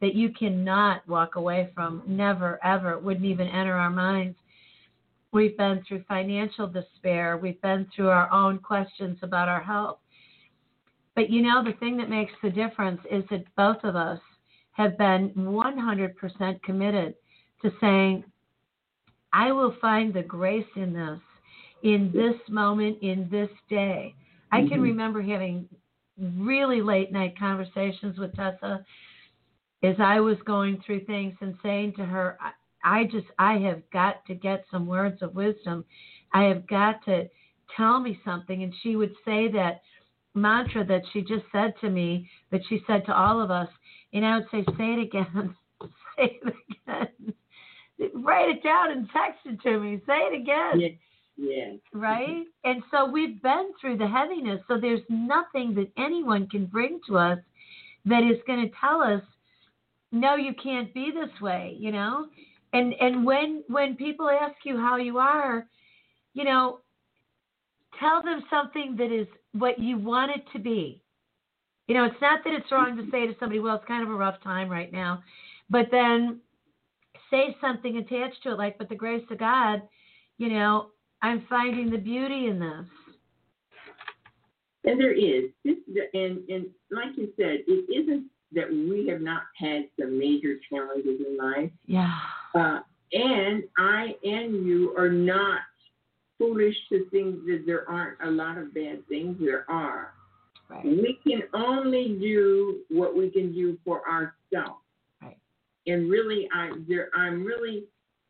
that 0.00 0.14
you 0.14 0.30
cannot 0.30 1.06
walk 1.08 1.34
away 1.34 1.70
from. 1.74 2.02
Never, 2.06 2.60
ever. 2.64 2.98
Wouldn't 2.98 3.26
even 3.26 3.48
enter 3.48 3.74
our 3.74 3.90
minds. 3.90 4.36
We've 5.32 5.56
been 5.56 5.82
through 5.86 6.04
financial 6.08 6.66
despair. 6.66 7.36
We've 7.36 7.60
been 7.60 7.86
through 7.94 8.08
our 8.08 8.30
own 8.32 8.58
questions 8.58 9.18
about 9.22 9.48
our 9.48 9.62
health. 9.62 9.98
But 11.18 11.30
you 11.30 11.42
know, 11.42 11.64
the 11.64 11.72
thing 11.80 11.96
that 11.96 12.08
makes 12.08 12.30
the 12.44 12.48
difference 12.48 13.00
is 13.10 13.24
that 13.30 13.42
both 13.56 13.82
of 13.82 13.96
us 13.96 14.20
have 14.70 14.96
been 14.96 15.30
100% 15.30 16.62
committed 16.62 17.14
to 17.60 17.72
saying, 17.80 18.22
I 19.32 19.50
will 19.50 19.74
find 19.80 20.14
the 20.14 20.22
grace 20.22 20.68
in 20.76 20.92
this, 20.92 21.18
in 21.82 22.12
this 22.12 22.36
moment, 22.48 22.98
in 23.02 23.28
this 23.32 23.50
day. 23.68 24.14
I 24.52 24.62
can 24.62 24.78
Mhm. 24.78 24.82
remember 24.84 25.20
having 25.20 25.68
really 26.16 26.80
late 26.80 27.10
night 27.10 27.36
conversations 27.36 28.16
with 28.16 28.32
Tessa 28.36 28.84
as 29.82 29.98
I 29.98 30.20
was 30.20 30.40
going 30.42 30.80
through 30.82 31.00
things 31.00 31.36
and 31.40 31.58
saying 31.64 31.94
to 31.94 32.04
her, 32.04 32.38
I, 32.40 32.52
I 32.84 33.04
just, 33.06 33.26
I 33.40 33.58
have 33.58 33.82
got 33.90 34.24
to 34.26 34.36
get 34.36 34.68
some 34.70 34.86
words 34.86 35.20
of 35.22 35.34
wisdom. 35.34 35.84
I 36.32 36.44
have 36.44 36.64
got 36.68 37.04
to 37.06 37.28
tell 37.76 37.98
me 37.98 38.20
something. 38.24 38.62
And 38.62 38.72
she 38.82 38.94
would 38.94 39.16
say 39.24 39.48
that 39.48 39.82
mantra 40.34 40.84
that 40.84 41.02
she 41.12 41.20
just 41.22 41.44
said 41.52 41.74
to 41.80 41.90
me, 41.90 42.28
that 42.50 42.60
she 42.68 42.82
said 42.86 43.04
to 43.06 43.16
all 43.16 43.40
of 43.40 43.50
us, 43.50 43.68
and 44.12 44.24
I 44.24 44.36
would 44.36 44.46
say, 44.50 44.64
say 44.76 44.94
it 44.94 45.00
again, 45.00 45.56
say 46.16 46.38
it 46.42 46.54
again. 46.86 47.34
Write 48.14 48.48
it 48.48 48.62
down 48.62 48.92
and 48.92 49.08
text 49.12 49.40
it 49.44 49.60
to 49.62 49.80
me. 49.80 50.00
Say 50.06 50.18
it 50.18 50.40
again. 50.40 50.80
Yes. 50.80 50.92
Yes. 51.36 51.76
Right? 51.92 52.44
And 52.64 52.82
so 52.90 53.08
we've 53.08 53.40
been 53.42 53.70
through 53.80 53.98
the 53.98 54.06
heaviness. 54.06 54.60
So 54.68 54.78
there's 54.80 55.00
nothing 55.08 55.74
that 55.74 55.90
anyone 55.96 56.48
can 56.48 56.66
bring 56.66 57.00
to 57.08 57.16
us 57.16 57.38
that 58.04 58.22
is 58.22 58.38
going 58.46 58.68
to 58.68 58.74
tell 58.80 59.00
us, 59.00 59.22
no, 60.10 60.36
you 60.36 60.52
can't 60.60 60.92
be 60.94 61.12
this 61.12 61.40
way, 61.40 61.76
you 61.78 61.92
know? 61.92 62.26
And 62.72 62.94
and 63.00 63.24
when 63.24 63.62
when 63.68 63.96
people 63.96 64.28
ask 64.28 64.56
you 64.64 64.76
how 64.76 64.96
you 64.96 65.18
are, 65.18 65.66
you 66.34 66.44
know, 66.44 66.80
tell 67.98 68.22
them 68.22 68.42
something 68.50 68.94
that 68.98 69.12
is 69.12 69.26
what 69.52 69.78
you 69.78 69.98
want 69.98 70.30
it 70.30 70.44
to 70.52 70.58
be. 70.58 71.02
You 71.86 71.94
know, 71.94 72.04
it's 72.04 72.20
not 72.20 72.44
that 72.44 72.52
it's 72.52 72.70
wrong 72.70 72.96
to 72.96 73.10
say 73.10 73.26
to 73.26 73.34
somebody, 73.40 73.60
well, 73.60 73.76
it's 73.76 73.84
kind 73.86 74.02
of 74.02 74.10
a 74.10 74.14
rough 74.14 74.42
time 74.42 74.68
right 74.68 74.92
now, 74.92 75.22
but 75.70 75.86
then 75.90 76.40
say 77.30 77.56
something 77.60 77.96
attached 77.96 78.42
to 78.42 78.52
it, 78.52 78.58
like, 78.58 78.78
but 78.78 78.88
the 78.88 78.94
grace 78.94 79.24
of 79.30 79.38
God, 79.38 79.82
you 80.36 80.50
know, 80.50 80.88
I'm 81.22 81.46
finding 81.48 81.90
the 81.90 81.98
beauty 81.98 82.46
in 82.46 82.58
this. 82.58 82.86
And 84.84 85.00
there 85.00 85.12
is. 85.12 85.50
This, 85.64 85.76
and, 86.14 86.48
and 86.48 86.66
like 86.90 87.16
you 87.16 87.28
said, 87.36 87.60
it 87.66 88.02
isn't 88.02 88.26
that 88.52 88.70
we 88.70 89.06
have 89.08 89.20
not 89.20 89.42
had 89.56 89.88
some 89.98 90.18
major 90.18 90.56
challenges 90.70 91.20
in 91.26 91.36
life. 91.36 91.70
Yeah. 91.86 92.12
Uh, 92.54 92.80
and 93.12 93.64
I 93.78 94.14
and 94.22 94.66
you 94.66 94.94
are 94.96 95.10
not 95.10 95.60
foolish 96.38 96.76
to 96.90 97.08
think 97.10 97.44
that 97.46 97.64
there 97.66 97.88
aren't 97.88 98.18
a 98.22 98.30
lot 98.30 98.58
of 98.58 98.72
bad 98.72 99.06
things. 99.08 99.36
There 99.40 99.64
are. 99.68 100.14
Right. 100.68 100.84
We 100.84 101.18
can 101.26 101.42
only 101.54 102.18
do 102.20 102.80
what 102.90 103.16
we 103.16 103.30
can 103.30 103.52
do 103.52 103.78
for 103.84 104.02
ourselves. 104.08 104.82
Right. 105.22 105.38
And 105.86 106.10
really, 106.10 106.48
I 106.54 106.72
there 106.86 107.08
I'm 107.14 107.44
really 107.44 107.84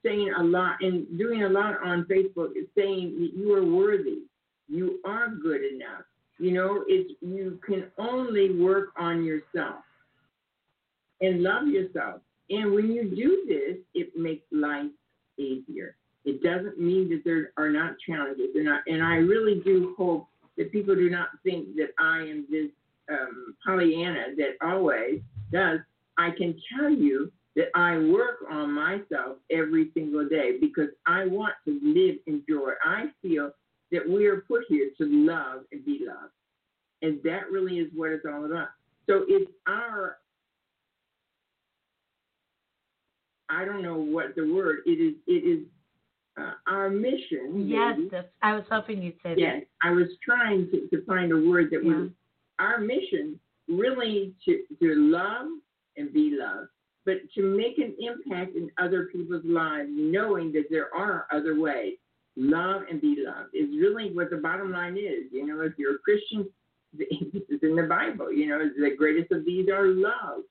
saying 0.04 0.32
a 0.38 0.42
lot 0.42 0.76
and 0.80 1.06
doing 1.18 1.42
a 1.42 1.48
lot 1.48 1.82
on 1.84 2.04
Facebook 2.04 2.56
is 2.56 2.66
saying 2.76 3.18
that 3.20 3.30
you 3.36 3.54
are 3.54 3.64
worthy. 3.64 4.20
You 4.68 5.00
are 5.04 5.28
good 5.28 5.62
enough. 5.62 6.04
You 6.38 6.52
know, 6.52 6.84
it's 6.86 7.12
you 7.20 7.58
can 7.66 7.86
only 7.98 8.54
work 8.54 8.90
on 8.96 9.24
yourself 9.24 9.82
and 11.20 11.42
love 11.42 11.66
yourself. 11.66 12.20
And 12.50 12.72
when 12.72 12.92
you 12.92 13.10
do 13.14 13.44
this, 13.48 13.78
it 13.94 14.16
makes 14.16 14.44
life 14.52 14.90
easier. 15.36 15.96
It 16.24 16.42
doesn't 16.42 16.78
mean 16.78 17.08
that 17.10 17.22
there 17.24 17.52
are 17.56 17.70
not 17.70 17.94
challenges. 18.06 18.48
And 18.54 18.68
I, 18.68 18.78
and 18.86 19.02
I 19.02 19.16
really 19.16 19.60
do 19.64 19.94
hope 19.96 20.26
that 20.56 20.72
people 20.72 20.94
do 20.94 21.08
not 21.08 21.28
think 21.44 21.76
that 21.76 21.90
I 21.98 22.20
am 22.20 22.46
this 22.50 22.70
um, 23.10 23.54
Pollyanna 23.64 24.34
that 24.36 24.56
always 24.66 25.20
does. 25.52 25.80
I 26.18 26.30
can 26.30 26.60
tell 26.76 26.90
you 26.90 27.32
that 27.56 27.68
I 27.74 27.98
work 27.98 28.38
on 28.50 28.72
myself 28.72 29.36
every 29.50 29.90
single 29.94 30.28
day 30.28 30.58
because 30.60 30.90
I 31.06 31.26
want 31.26 31.54
to 31.64 31.80
live 31.82 32.16
in 32.26 32.42
joy. 32.48 32.72
I 32.84 33.06
feel 33.22 33.52
that 33.90 34.08
we 34.08 34.26
are 34.26 34.42
put 34.42 34.64
here 34.68 34.90
to 34.98 35.06
love 35.06 35.62
and 35.72 35.84
be 35.84 36.00
loved. 36.06 36.32
And 37.02 37.20
that 37.24 37.50
really 37.50 37.78
is 37.78 37.88
what 37.94 38.10
it's 38.10 38.26
all 38.26 38.44
about. 38.44 38.68
So 39.08 39.24
it's 39.28 39.50
our 39.66 40.18
I 43.50 43.64
don't 43.64 43.82
know 43.82 43.96
what 43.96 44.34
the 44.36 44.52
word 44.52 44.80
it 44.84 45.00
is. 45.00 45.14
It 45.26 45.44
is 45.44 45.66
uh, 46.38 46.52
our 46.66 46.90
mission. 46.90 47.66
Yes, 47.68 47.94
maybe. 47.96 48.08
that's, 48.10 48.28
I 48.42 48.54
was 48.54 48.64
hoping 48.70 49.02
you'd 49.02 49.14
say 49.22 49.34
Yes, 49.36 49.62
I 49.82 49.90
was 49.90 50.08
trying 50.22 50.70
to, 50.70 50.88
to 50.88 51.04
find 51.04 51.32
a 51.32 51.36
word 51.48 51.70
that 51.72 51.84
Yeah. 51.84 51.92
was 51.94 52.10
our 52.58 52.78
mission, 52.78 53.38
really 53.68 54.34
to, 54.44 54.62
to 54.80 54.94
love 54.96 55.46
and 55.96 56.12
be 56.12 56.36
loved, 56.38 56.68
but 57.04 57.16
to 57.34 57.42
make 57.42 57.78
an 57.78 57.94
impact 57.98 58.56
in 58.56 58.70
other 58.78 59.06
people's 59.12 59.44
lives, 59.44 59.88
knowing 59.92 60.52
that 60.52 60.64
there 60.70 60.94
are 60.94 61.26
other 61.32 61.58
ways. 61.58 61.94
Love 62.36 62.82
and 62.88 63.00
be 63.00 63.16
loved 63.18 63.52
is 63.52 63.68
really 63.80 64.12
what 64.14 64.30
the 64.30 64.36
bottom 64.36 64.70
line 64.70 64.96
is. 64.96 65.24
You 65.32 65.44
know, 65.44 65.60
if 65.62 65.72
you're 65.76 65.96
a 65.96 65.98
Christian, 65.98 66.48
this 66.96 67.08
is 67.48 67.58
in 67.62 67.74
the 67.74 67.82
Bible. 67.82 68.32
You 68.32 68.46
know, 68.48 68.58
the 68.58 68.94
greatest 68.96 69.32
of 69.32 69.44
these 69.44 69.68
are 69.68 69.86
love. 69.88 70.42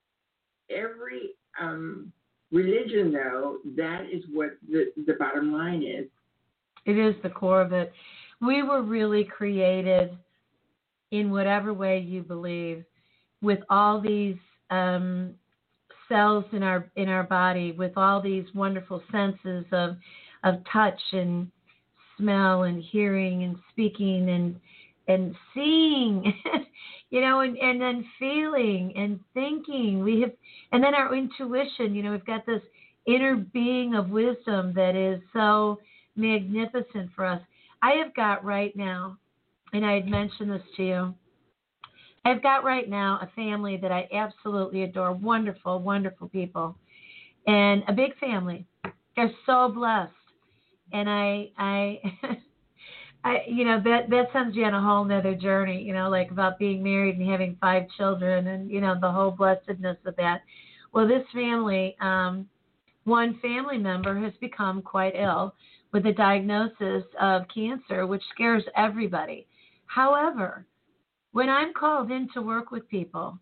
Every 0.69 1.29
um, 1.61 2.11
religion, 2.51 3.11
though, 3.11 3.57
that 3.75 4.05
is 4.11 4.23
what 4.31 4.51
the, 4.69 4.91
the 5.05 5.13
bottom 5.13 5.53
line 5.53 5.83
is. 5.83 6.05
It 6.85 6.97
is 6.97 7.15
the 7.21 7.29
core 7.29 7.61
of 7.61 7.73
it. 7.73 7.91
We 8.41 8.63
were 8.63 8.81
really 8.81 9.23
created 9.23 10.17
in 11.11 11.31
whatever 11.31 11.73
way 11.73 11.99
you 11.99 12.21
believe, 12.21 12.83
with 13.41 13.59
all 13.69 14.01
these 14.01 14.37
um, 14.69 15.33
cells 16.09 16.45
in 16.51 16.63
our 16.63 16.89
in 16.95 17.09
our 17.09 17.23
body, 17.23 17.71
with 17.71 17.93
all 17.97 18.21
these 18.21 18.45
wonderful 18.53 19.01
senses 19.11 19.65
of 19.71 19.97
of 20.43 20.55
touch 20.71 20.99
and 21.11 21.49
smell 22.17 22.63
and 22.63 22.81
hearing 22.81 23.43
and 23.43 23.57
speaking 23.71 24.29
and 24.29 24.59
and 25.07 25.35
seeing, 25.53 26.33
you 27.09 27.21
know, 27.21 27.41
and, 27.41 27.57
and 27.57 27.79
then 27.79 28.05
feeling 28.19 28.93
and 28.95 29.19
thinking. 29.33 30.03
We 30.03 30.21
have, 30.21 30.31
and 30.71 30.83
then 30.83 30.93
our 30.93 31.15
intuition. 31.15 31.95
You 31.95 32.03
know, 32.03 32.11
we've 32.11 32.25
got 32.25 32.45
this 32.45 32.61
inner 33.05 33.35
being 33.35 33.95
of 33.95 34.09
wisdom 34.09 34.73
that 34.75 34.95
is 34.95 35.21
so 35.33 35.79
magnificent 36.15 37.11
for 37.15 37.25
us. 37.25 37.41
I 37.81 37.91
have 38.03 38.13
got 38.15 38.43
right 38.43 38.75
now, 38.75 39.17
and 39.73 39.85
I 39.85 39.93
had 39.93 40.07
mentioned 40.07 40.51
this 40.51 40.61
to 40.77 40.83
you. 40.83 41.15
I've 42.25 42.43
got 42.43 42.65
right 42.65 42.89
now 42.89 43.19
a 43.21 43.27
family 43.35 43.77
that 43.77 43.91
I 43.91 44.07
absolutely 44.13 44.83
adore. 44.83 45.13
Wonderful, 45.13 45.79
wonderful 45.79 46.27
people, 46.27 46.75
and 47.45 47.83
a 47.87 47.93
big 47.93 48.17
family. 48.19 48.65
They're 49.15 49.31
so 49.45 49.71
blessed, 49.73 50.11
and 50.91 51.09
I, 51.09 51.51
I, 51.57 52.01
I, 53.27 53.43
you 53.45 53.65
know, 53.65 53.81
that 53.83 54.09
that 54.09 54.27
sends 54.31 54.55
you 54.55 54.63
on 54.63 54.73
a 54.73 54.81
whole 54.81 55.03
nother 55.03 55.35
journey. 55.35 55.81
You 55.81 55.93
know, 55.93 56.09
like 56.09 56.31
about 56.31 56.57
being 56.57 56.81
married 56.81 57.17
and 57.17 57.29
having 57.29 57.57
five 57.59 57.83
children, 57.97 58.47
and 58.47 58.71
you 58.71 58.79
know 58.79 58.95
the 58.99 59.11
whole 59.11 59.31
blessedness 59.31 59.97
of 60.05 60.15
that. 60.15 60.41
Well, 60.93 61.07
this 61.07 61.25
family, 61.33 61.97
um, 61.99 62.47
one 63.03 63.37
family 63.41 63.77
member 63.77 64.17
has 64.17 64.31
become 64.39 64.81
quite 64.81 65.13
ill 65.15 65.53
with 65.91 66.05
a 66.05 66.13
diagnosis 66.13 67.03
of 67.19 67.43
cancer, 67.53 68.07
which 68.07 68.23
scares 68.33 68.63
everybody. 68.75 69.45
However, 69.87 70.65
when 71.33 71.49
I'm 71.49 71.73
called 71.73 72.11
in 72.11 72.29
to 72.33 72.41
work 72.41 72.71
with 72.71 72.87
people, 72.87 73.37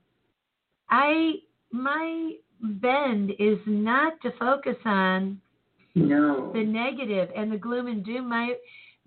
I 0.89 1.35
my 1.71 2.33
bend 2.61 3.33
is 3.37 3.59
not 3.67 4.13
to 4.23 4.31
focus 4.39 4.77
on 4.85 5.39
No. 5.93 6.51
the 6.53 6.63
negative 6.63 7.29
and 7.35 7.51
the 7.51 7.57
gloom 7.57 7.87
and 7.87 8.03
doom. 8.03 8.29
My 8.29 8.55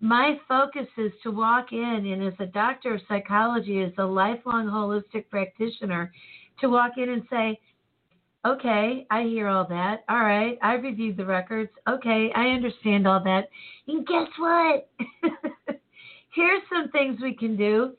my 0.01 0.39
focus 0.47 0.87
is 0.97 1.13
to 1.23 1.31
walk 1.31 1.73
in 1.73 2.07
and 2.07 2.23
as 2.23 2.35
a 2.39 2.47
doctor 2.47 2.95
of 2.95 3.01
psychology, 3.09 3.83
as 3.83 3.93
a 3.99 4.05
lifelong 4.05 4.67
holistic 4.67 5.29
practitioner, 5.29 6.13
to 6.61 6.69
walk 6.69 6.93
in 6.97 7.09
and 7.09 7.23
say, 7.31 7.59
Okay, 8.47 9.05
I 9.11 9.25
hear 9.25 9.49
all 9.49 9.67
that. 9.69 10.05
All 10.09 10.21
right, 10.21 10.57
I 10.63 10.75
reviewed 10.75 11.17
the 11.17 11.25
records. 11.25 11.71
Okay, 11.89 12.31
I 12.35 12.47
understand 12.49 13.07
all 13.07 13.23
that. 13.25 13.49
And 13.89 14.07
guess 14.07 14.29
what? 14.39 14.89
Here's 16.35 16.63
some 16.73 16.89
things 16.91 17.19
we 17.21 17.35
can 17.35 17.57
do. 17.57 17.95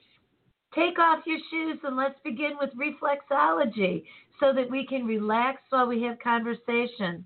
Take 0.74 0.98
off 0.98 1.25
your 1.25 1.39
shoes 1.51 1.79
and 1.84 1.98
let's 1.98 2.18
begin 2.24 2.51
with 2.60 2.70
reflexology 2.75 4.03
so 4.39 4.53
that 4.53 4.70
we 4.70 4.88
can 4.88 5.06
relax 5.06 5.62
while 5.72 5.88
we 5.88 6.01
have 6.03 6.18
conversation. 6.20 7.25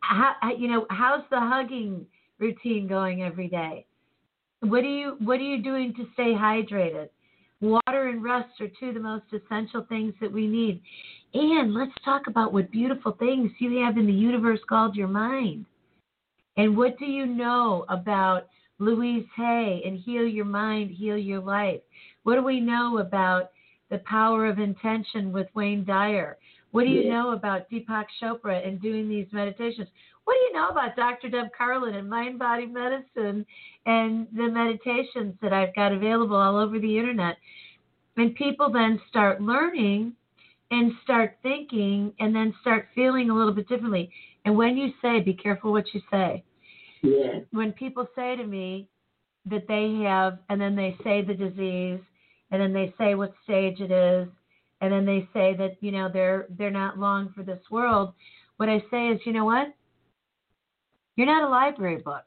How, 0.00 0.34
you 0.58 0.68
know, 0.68 0.86
how's 0.90 1.24
the 1.30 1.40
hugging 1.40 2.04
routine 2.38 2.86
going 2.86 3.22
every 3.22 3.48
day? 3.48 3.86
What 4.60 4.84
are 4.84 4.88
you 4.88 5.16
What 5.20 5.40
are 5.40 5.44
you 5.44 5.62
doing 5.62 5.94
to 5.94 6.06
stay 6.14 6.32
hydrated? 6.34 7.08
Water 7.60 8.08
and 8.08 8.22
rest 8.22 8.60
are 8.60 8.68
two 8.80 8.88
of 8.88 8.94
the 8.94 9.00
most 9.00 9.24
essential 9.32 9.86
things 9.88 10.14
that 10.20 10.30
we 10.30 10.46
need. 10.46 10.82
And 11.32 11.72
let's 11.74 11.92
talk 12.04 12.26
about 12.26 12.52
what 12.52 12.70
beautiful 12.70 13.12
things 13.12 13.50
you 13.58 13.82
have 13.82 13.96
in 13.96 14.06
the 14.06 14.12
universe 14.12 14.60
called 14.68 14.94
your 14.96 15.08
mind. 15.08 15.64
And 16.56 16.76
what 16.76 16.98
do 16.98 17.06
you 17.06 17.26
know 17.26 17.84
about 17.88 18.48
Louise 18.78 19.26
Hay 19.36 19.82
and 19.84 19.98
Heal 19.98 20.26
Your 20.26 20.44
Mind, 20.44 20.90
Heal 20.90 21.16
Your 21.16 21.40
Life? 21.40 21.80
What 22.22 22.36
do 22.36 22.42
we 22.42 22.60
know 22.60 22.98
about 22.98 23.50
the 23.90 23.98
power 23.98 24.46
of 24.46 24.58
intention 24.58 25.32
with 25.32 25.48
Wayne 25.54 25.84
Dyer? 25.84 26.36
What 26.70 26.84
do 26.84 26.90
you 26.90 27.08
know 27.08 27.32
about 27.32 27.70
Deepak 27.70 28.06
Chopra 28.20 28.66
and 28.66 28.82
doing 28.82 29.08
these 29.08 29.28
meditations? 29.32 29.88
What 30.24 30.34
do 30.34 30.40
you 30.40 30.52
know 30.54 30.68
about 30.68 30.96
Dr. 30.96 31.28
Deb 31.28 31.48
Carlin 31.56 31.94
and 31.94 32.08
mind 32.08 32.38
body 32.38 32.66
medicine 32.66 33.44
and 33.86 34.26
the 34.34 34.48
meditations 34.48 35.34
that 35.42 35.52
I've 35.52 35.74
got 35.74 35.92
available 35.92 36.36
all 36.36 36.56
over 36.56 36.78
the 36.78 36.98
internet? 36.98 37.36
And 38.16 38.34
people 38.34 38.70
then 38.70 39.00
start 39.08 39.42
learning 39.42 40.14
and 40.70 40.92
start 41.02 41.36
thinking 41.42 42.12
and 42.20 42.34
then 42.34 42.54
start 42.60 42.86
feeling 42.94 43.30
a 43.30 43.34
little 43.34 43.52
bit 43.52 43.68
differently. 43.68 44.10
And 44.44 44.56
when 44.56 44.76
you 44.76 44.92
say, 45.02 45.20
be 45.20 45.34
careful 45.34 45.72
what 45.72 45.92
you 45.92 46.00
say, 46.10 46.44
Yes. 47.02 47.42
when 47.50 47.72
people 47.72 48.08
say 48.16 48.34
to 48.34 48.46
me 48.46 48.88
that 49.44 49.68
they 49.68 50.00
have, 50.04 50.38
and 50.48 50.58
then 50.58 50.74
they 50.74 50.96
say 51.04 51.20
the 51.20 51.34
disease, 51.34 52.00
and 52.50 52.60
then 52.60 52.72
they 52.72 52.94
say 52.96 53.14
what 53.14 53.34
stage 53.44 53.80
it 53.80 53.90
is, 53.90 54.28
and 54.80 54.90
then 54.92 55.04
they 55.04 55.28
say 55.34 55.54
that 55.56 55.76
you 55.80 55.90
know 55.90 56.08
they're 56.10 56.46
they're 56.56 56.70
not 56.70 56.98
long 56.98 57.30
for 57.36 57.42
this 57.42 57.60
world. 57.70 58.14
What 58.56 58.68
I 58.70 58.82
say 58.90 59.08
is, 59.08 59.20
you 59.26 59.32
know 59.32 59.44
what? 59.44 59.74
You're 61.16 61.26
not 61.26 61.44
a 61.44 61.48
library 61.48 61.98
book. 61.98 62.24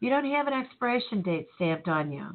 You 0.00 0.10
don't 0.10 0.30
have 0.30 0.46
an 0.46 0.54
expiration 0.54 1.22
date 1.22 1.48
stamped 1.56 1.88
on 1.88 2.12
you. 2.12 2.26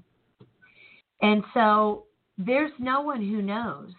And 1.22 1.44
so 1.54 2.06
there's 2.38 2.72
no 2.80 3.02
one 3.02 3.22
who 3.22 3.42
knows 3.42 3.92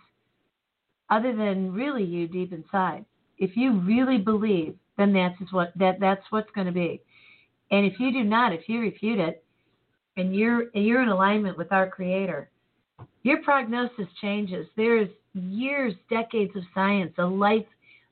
other 1.11 1.35
than 1.35 1.73
really 1.73 2.05
you 2.05 2.29
deep 2.29 2.53
inside. 2.53 3.05
If 3.39 3.57
you 3.57 3.81
really 3.81 4.19
believe, 4.19 4.77
then 4.97 5.13
that's 5.13 5.53
what 5.53 5.73
that 5.77 6.01
that's 6.01 6.25
what's 6.31 6.51
going 6.55 6.67
to 6.67 6.73
be. 6.73 7.01
And 7.71 7.85
if 7.85 7.99
you 7.99 8.13
do 8.13 8.25
not, 8.25 8.53
if 8.53 8.69
you 8.69 8.81
refute 8.81 9.19
it, 9.19 9.45
and 10.17 10.35
you're 10.35 10.67
and 10.75 10.87
you're 10.87 11.03
in 11.03 11.09
alignment 11.09 11.59
with 11.59 11.73
our 11.73 11.89
Creator, 11.89 12.51
your 13.23 13.43
prognosis 13.43 14.07
changes. 14.21 14.67
There's 14.77 15.09
years, 15.35 15.95
decades 16.09 16.55
of 16.57 16.63
science, 16.75 17.13
a 17.19 17.27
life 17.27 17.67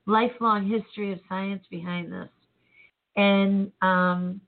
lifelong 0.07 0.69
history 0.69 1.12
of 1.12 1.21
science 1.28 1.64
behind 1.71 2.12
this, 2.12 2.28
and 3.16 3.71
um, 3.83 4.40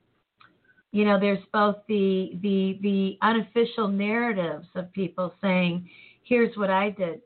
you 0.93 1.05
know 1.05 1.19
there's 1.19 1.45
both 1.53 1.77
the 1.89 2.39
the 2.43 2.79
the 2.83 3.19
unofficial 3.23 3.89
narratives 3.89 4.67
of 4.75 4.93
people 4.93 5.33
saying, 5.41 5.89
"Here's 6.23 6.57
what 6.57 6.71
I 6.71 6.91
did," 6.91 7.21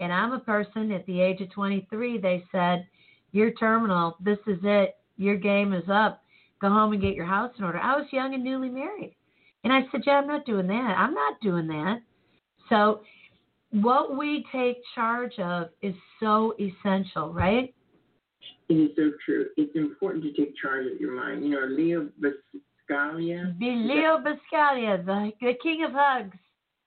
and 0.00 0.12
I'm 0.12 0.32
a 0.32 0.40
person 0.40 0.92
at 0.92 1.06
the 1.06 1.20
age 1.20 1.40
of 1.40 1.50
23. 1.50 2.18
They 2.18 2.44
said, 2.52 2.86
"You're 3.32 3.52
terminal. 3.52 4.16
This 4.20 4.38
is 4.46 4.58
it. 4.62 4.96
Your 5.16 5.36
game 5.36 5.72
is 5.72 5.88
up. 5.90 6.22
Go 6.60 6.68
home 6.68 6.92
and 6.92 7.02
get 7.02 7.14
your 7.14 7.26
house 7.26 7.52
in 7.58 7.64
order." 7.64 7.78
I 7.78 7.96
was 7.96 8.06
young 8.12 8.34
and 8.34 8.44
newly 8.44 8.70
married, 8.70 9.16
and 9.64 9.72
I 9.72 9.82
said, 9.90 10.02
"Yeah, 10.06 10.18
I'm 10.18 10.26
not 10.26 10.46
doing 10.46 10.66
that. 10.68 10.94
I'm 10.98 11.14
not 11.14 11.40
doing 11.40 11.66
that." 11.68 12.00
So 12.68 13.00
what 13.70 14.16
we 14.16 14.44
take 14.52 14.78
charge 14.94 15.38
of 15.38 15.68
is 15.82 15.94
so 16.20 16.54
essential, 16.58 17.32
right? 17.32 17.74
It 18.68 18.74
is 18.74 18.90
so 18.96 19.12
true. 19.24 19.46
It's 19.56 19.74
important 19.76 20.24
to 20.24 20.32
take 20.32 20.54
charge 20.56 20.86
of 20.86 21.00
your 21.00 21.12
mind. 21.12 21.44
You 21.44 21.50
know, 21.50 21.66
Leo 21.68 22.08
Buscaglia. 22.20 23.58
Be 23.58 23.70
Leo 23.70 24.18
Buscaglia, 24.18 25.04
the, 25.04 25.32
the 25.40 25.54
king 25.62 25.84
of 25.84 25.92
hugs. 25.94 26.36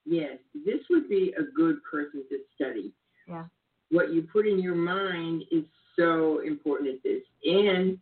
Yes, 0.06 0.38
this 0.66 0.80
would 0.89 1.08
be 1.10 1.34
a 1.38 1.44
good 1.56 1.78
person 1.89 2.24
to 2.30 2.38
study. 2.56 2.92
Yeah. 3.28 3.46
What 3.92 4.13
you 4.13 4.24
put 4.24 4.48
in 4.48 4.60
your 4.62 4.75
mind 4.75 5.44
is 5.51 5.63
so 5.98 6.42
important 6.46 6.89
at 6.96 7.04
this. 7.04 7.22
And 7.46 7.98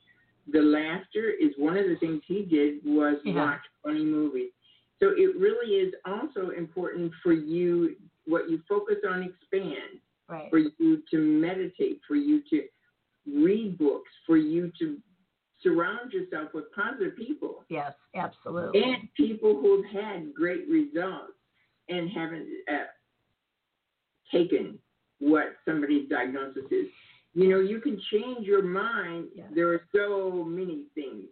the 0.52 0.62
laughter 0.62 1.30
is 1.40 1.52
one 1.58 1.78
of 1.78 1.86
the 1.86 1.98
things 2.00 2.22
he 2.28 2.44
did 2.44 2.80
was 2.86 3.18
Yeah. 3.24 3.36
watch 3.36 3.62
funny 3.84 4.06
movies. 4.06 4.52
So 5.00 5.10
it 5.10 5.36
really 5.38 5.76
is 5.76 5.94
also 6.06 6.50
important 6.52 7.12
for 7.22 7.34
you 7.34 7.96
what 8.26 8.50
you 8.50 8.62
focus 8.68 8.98
on 9.08 9.24
expands. 9.24 10.02
Right. 10.30 10.50
for 10.50 10.58
you 10.60 11.02
to 11.10 11.18
meditate, 11.18 12.02
for 12.06 12.16
you 12.16 12.42
to 12.50 12.64
read 13.28 13.78
books, 13.78 14.10
for 14.26 14.38
you 14.38 14.72
to 14.80 14.98
surround 15.62 16.12
yourself 16.14 16.50
with 16.54 16.66
positive 16.74 17.16
people 17.18 17.64
Yes, 17.70 17.94
absolutely. 18.16 18.82
and 18.84 19.08
people 19.16 19.60
who've 19.60 19.86
had 19.86 20.34
great 20.34 20.68
results 20.70 21.34
and 21.90 22.10
haven't 22.12 22.48
uh, 22.72 22.86
taken 24.32 24.78
what 25.20 25.56
somebody's 25.66 26.08
diagnosis 26.10 26.64
is. 26.70 26.88
You 27.34 27.50
know, 27.50 27.60
you 27.60 27.80
can 27.80 28.00
change 28.12 28.46
your 28.46 28.64
mind. 28.64 29.28
Yeah. 29.36 29.46
There 29.54 29.70
are 29.74 29.82
so 29.96 30.44
many 30.44 30.84
things. 30.96 31.26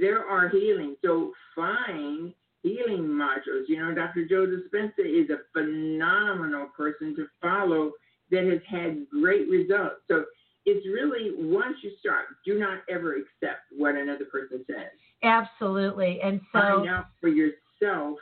There 0.00 0.24
are 0.26 0.48
healing. 0.48 0.96
So 1.04 1.32
find 1.54 2.32
healing 2.62 3.02
modules. 3.06 3.64
You 3.68 3.78
know, 3.80 3.94
Dr. 3.94 4.26
Joe 4.26 4.46
Dispenza 4.46 5.00
is 5.00 5.30
a 5.30 5.38
phenomenal 5.52 6.68
person 6.76 7.14
to 7.16 7.26
follow 7.40 7.92
that 8.30 8.44
has 8.44 8.60
had 8.68 9.06
great 9.10 9.48
results. 9.48 9.96
So 10.08 10.24
it's 10.68 10.86
really 10.86 11.32
once 11.36 11.76
you 11.82 11.92
start, 11.98 12.26
do 12.44 12.58
not 12.58 12.78
ever 12.90 13.16
accept 13.16 13.62
what 13.76 13.94
another 13.94 14.26
person 14.26 14.64
says 14.66 14.92
absolutely. 15.22 16.20
And 16.22 16.40
so 16.52 16.60
find 16.60 16.88
out 16.88 17.06
for 17.20 17.28
yourself 17.28 18.18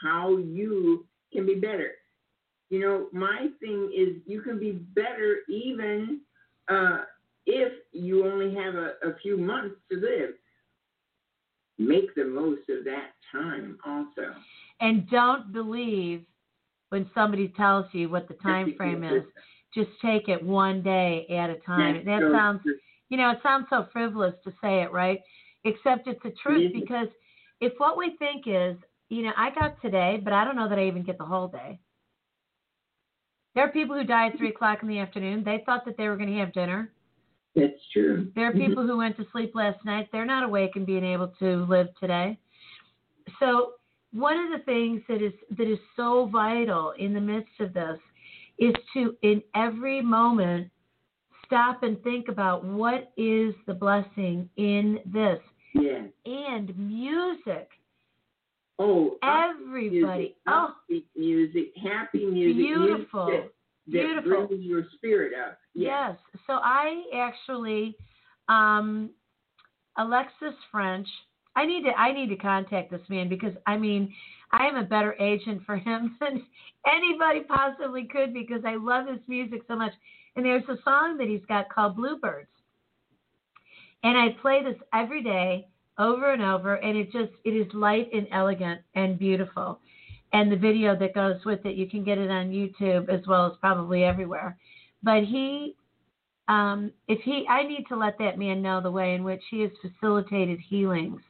how 0.00 0.36
you 0.36 1.06
can 1.32 1.46
be 1.46 1.54
better. 1.56 1.92
You 2.70 2.80
know, 2.80 3.06
my 3.12 3.48
thing 3.60 3.90
is 3.96 4.16
you 4.26 4.42
can 4.42 4.58
be 4.58 4.72
better 4.72 5.38
even 5.48 6.20
uh, 6.68 6.98
if 7.46 7.72
you 7.92 8.26
only 8.26 8.54
have 8.54 8.74
a, 8.74 8.92
a 9.02 9.14
few 9.22 9.36
months 9.36 9.76
to 9.90 9.98
live. 9.98 10.30
Make 11.78 12.14
the 12.14 12.24
most 12.24 12.68
of 12.68 12.84
that 12.84 13.12
time 13.30 13.78
also. 13.86 14.34
and 14.80 15.08
don't 15.10 15.52
believe 15.52 16.24
when 16.88 17.08
somebody 17.14 17.48
tells 17.48 17.86
you 17.92 18.08
what 18.08 18.26
the 18.26 18.34
time 18.34 18.74
frame 18.76 19.04
is. 19.04 19.22
Just 19.74 19.90
take 20.02 20.28
it 20.28 20.42
one 20.42 20.82
day 20.82 21.26
at 21.30 21.50
a 21.50 21.56
time. 21.56 21.96
That's 21.96 22.06
that 22.06 22.20
so 22.20 22.32
sounds 22.32 22.60
you 23.08 23.16
know, 23.16 23.30
it 23.30 23.38
sounds 23.42 23.66
so 23.70 23.86
frivolous 23.92 24.34
to 24.44 24.50
say 24.62 24.82
it, 24.82 24.92
right? 24.92 25.20
Except 25.64 26.06
it's 26.06 26.22
the 26.22 26.32
truth 26.42 26.72
because 26.72 27.08
if 27.60 27.72
what 27.78 27.96
we 27.96 28.16
think 28.18 28.44
is, 28.46 28.76
you 29.08 29.22
know, 29.22 29.32
I 29.36 29.50
got 29.50 29.80
today, 29.80 30.20
but 30.22 30.32
I 30.32 30.44
don't 30.44 30.56
know 30.56 30.68
that 30.68 30.78
I 30.78 30.86
even 30.86 31.04
get 31.04 31.18
the 31.18 31.24
whole 31.24 31.48
day. 31.48 31.78
There 33.54 33.64
are 33.64 33.70
people 33.70 33.96
who 33.96 34.04
die 34.04 34.28
at 34.28 34.36
three 34.36 34.50
o'clock 34.50 34.82
in 34.82 34.88
the 34.88 34.98
afternoon. 34.98 35.42
They 35.42 35.62
thought 35.64 35.84
that 35.86 35.96
they 35.96 36.08
were 36.08 36.16
going 36.16 36.28
to 36.28 36.38
have 36.38 36.52
dinner. 36.52 36.92
That's 37.56 37.72
true. 37.92 38.30
There 38.34 38.46
are 38.46 38.52
mm-hmm. 38.52 38.66
people 38.66 38.86
who 38.86 38.98
went 38.98 39.16
to 39.16 39.26
sleep 39.32 39.52
last 39.54 39.84
night. 39.84 40.08
They're 40.12 40.26
not 40.26 40.44
awake 40.44 40.72
and 40.76 40.86
being 40.86 41.04
able 41.04 41.32
to 41.40 41.64
live 41.64 41.88
today. 41.98 42.38
So 43.40 43.72
one 44.12 44.38
of 44.38 44.58
the 44.58 44.64
things 44.64 45.02
that 45.08 45.22
is 45.22 45.32
that 45.56 45.66
is 45.66 45.78
so 45.96 46.28
vital 46.30 46.92
in 46.98 47.14
the 47.14 47.20
midst 47.20 47.58
of 47.60 47.72
this 47.72 47.98
is 48.58 48.74
to 48.94 49.16
in 49.22 49.42
every 49.54 50.00
moment 50.02 50.68
stop 51.46 51.82
and 51.82 52.02
think 52.02 52.28
about 52.28 52.64
what 52.64 53.12
is 53.16 53.54
the 53.66 53.74
blessing 53.74 54.48
in 54.56 54.98
this 55.06 55.40
Yes. 55.74 56.08
and 56.26 56.76
music. 56.78 57.68
Oh, 58.78 59.16
Everybody. 59.22 59.90
music, 59.90 60.36
Oh, 60.46 60.74
music, 61.16 61.72
happy 61.76 62.24
music, 62.26 62.56
Beautiful. 62.56 63.26
music 63.26 63.52
that, 63.86 63.92
that 63.92 64.02
Beautiful. 64.22 64.46
brings 64.48 64.64
your 64.64 64.84
spirit 64.94 65.32
up. 65.34 65.58
Yes. 65.74 66.16
Yes. 66.32 66.40
So 66.46 66.54
I 66.54 67.02
actually, 67.14 67.96
um, 68.48 69.10
Alexis 69.96 70.54
Ffrench. 70.72 71.06
I 71.56 71.66
need 71.66 71.82
to 71.84 71.90
I 71.98 72.12
need 72.12 72.28
to 72.28 72.36
contact 72.36 72.92
this 72.92 73.00
man 73.08 73.28
because 73.28 73.52
I 73.66 73.76
mean 73.76 74.14
I 74.52 74.66
am 74.66 74.76
a 74.76 74.84
better 74.84 75.14
agent 75.20 75.62
for 75.64 75.76
him 75.76 76.16
than 76.20 76.44
anybody 76.86 77.40
possibly 77.40 78.04
could 78.04 78.32
because 78.32 78.62
I 78.66 78.76
love 78.76 79.06
his 79.06 79.20
music 79.26 79.62
so 79.68 79.76
much. 79.76 79.92
And 80.36 80.44
there's 80.44 80.64
a 80.68 80.82
song 80.84 81.18
that 81.18 81.28
he's 81.28 81.44
got 81.48 81.72
called 81.72 81.96
Bluebirds, 81.96 82.48
and 84.04 84.16
I 84.16 84.36
play 84.40 84.62
this 84.62 84.80
every 84.94 85.22
day 85.22 85.66
over 85.98 86.32
and 86.32 86.42
over, 86.42 86.74
and 86.74 86.96
it 86.96 87.10
just 87.10 87.32
it 87.44 87.50
is 87.50 87.66
light 87.74 88.08
and 88.12 88.28
elegant 88.30 88.80
and 88.94 89.18
beautiful. 89.18 89.80
And 90.32 90.52
the 90.52 90.56
video 90.56 90.96
that 90.96 91.14
goes 91.14 91.44
with 91.44 91.64
it, 91.64 91.74
you 91.74 91.88
can 91.88 92.04
get 92.04 92.18
it 92.18 92.30
on 92.30 92.52
YouTube 92.52 93.08
as 93.08 93.26
well 93.26 93.46
as 93.46 93.52
probably 93.60 94.04
everywhere 94.04 94.56
but 95.02 95.24
he 95.24 95.74
um 96.48 96.90
if 97.06 97.20
he 97.22 97.46
i 97.48 97.62
need 97.66 97.84
to 97.88 97.96
let 97.96 98.18
that 98.18 98.38
man 98.38 98.62
know 98.62 98.80
the 98.80 98.90
way 98.90 99.14
in 99.14 99.24
which 99.24 99.42
he 99.50 99.60
has 99.60 99.70
facilitated 99.80 100.58
healings 100.60 101.20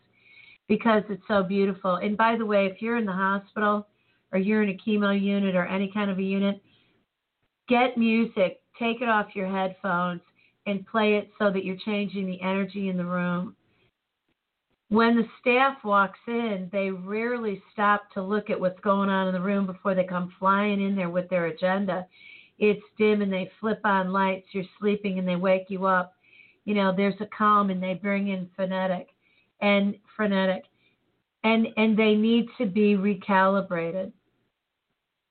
because 0.68 1.02
it's 1.08 1.22
so 1.26 1.42
beautiful. 1.42 1.96
And 1.96 2.16
by 2.16 2.36
the 2.36 2.46
way 2.46 2.66
if 2.66 2.80
you're 2.80 2.96
in 2.96 3.06
the 3.06 3.12
hospital 3.12 3.86
or 4.32 4.38
you're 4.38 4.62
in 4.62 4.70
a 4.70 4.78
chemo 4.86 5.18
unit 5.20 5.56
or 5.56 5.66
any 5.66 5.90
kind 5.92 6.10
of 6.10 6.18
a 6.18 6.22
unit 6.22 6.60
get 7.68 7.98
music 7.98 8.60
take 8.78 9.02
it 9.02 9.08
off 9.08 9.34
your 9.34 9.48
headphones 9.48 10.20
and 10.66 10.86
play 10.86 11.14
it 11.14 11.30
so 11.38 11.50
that 11.50 11.64
you're 11.64 11.76
changing 11.84 12.26
the 12.26 12.40
energy 12.40 12.88
in 12.88 12.96
the 12.96 13.04
room. 13.04 13.54
When 14.90 15.16
the 15.16 15.26
staff 15.40 15.76
walks 15.84 16.18
in, 16.26 16.68
they 16.72 16.90
rarely 16.90 17.62
stop 17.72 18.10
to 18.14 18.22
look 18.22 18.48
at 18.48 18.58
what's 18.58 18.80
going 18.80 19.10
on 19.10 19.28
in 19.28 19.34
the 19.34 19.40
room 19.40 19.66
before 19.66 19.94
they 19.94 20.04
come 20.04 20.32
flying 20.38 20.80
in 20.80 20.94
there 20.94 21.10
with 21.10 21.28
their 21.28 21.46
agenda. 21.46 22.06
It's 22.58 22.82
dim 22.96 23.22
and 23.22 23.32
they 23.32 23.50
flip 23.60 23.80
on 23.84 24.12
lights, 24.12 24.48
you're 24.52 24.64
sleeping 24.78 25.18
and 25.18 25.28
they 25.28 25.36
wake 25.36 25.66
you 25.68 25.86
up. 25.86 26.14
You 26.64 26.74
know, 26.74 26.92
there's 26.94 27.20
a 27.20 27.26
calm 27.26 27.70
and 27.70 27.82
they 27.82 27.94
bring 27.94 28.28
in 28.28 28.48
phonetic 28.56 29.08
and 29.60 29.96
frenetic. 30.16 30.64
And 31.44 31.68
and 31.76 31.96
they 31.96 32.14
need 32.14 32.48
to 32.58 32.66
be 32.66 32.96
recalibrated. 32.96 34.12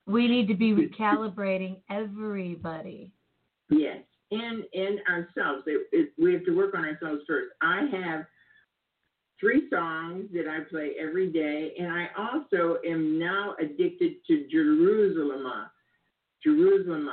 We 0.06 0.26
need 0.26 0.48
to 0.48 0.54
be 0.54 0.72
recalibrating 0.72 1.76
everybody. 1.90 3.12
Yes, 3.70 3.98
and 4.30 4.64
and 4.72 5.00
ourselves. 5.08 5.64
It, 5.66 5.86
it, 5.92 6.12
we 6.18 6.32
have 6.32 6.44
to 6.46 6.56
work 6.56 6.74
on 6.74 6.84
ourselves 6.84 7.22
first. 7.26 7.48
I 7.60 7.86
have 7.92 8.24
three 9.38 9.68
songs 9.70 10.26
that 10.32 10.48
I 10.48 10.60
play 10.68 10.92
every 10.98 11.30
day, 11.30 11.74
and 11.78 11.92
I 11.92 12.08
also 12.16 12.78
am 12.86 13.18
now 13.18 13.54
addicted 13.60 14.14
to 14.26 14.48
Jerusalem, 14.50 15.44
Jerusalem, 16.42 17.08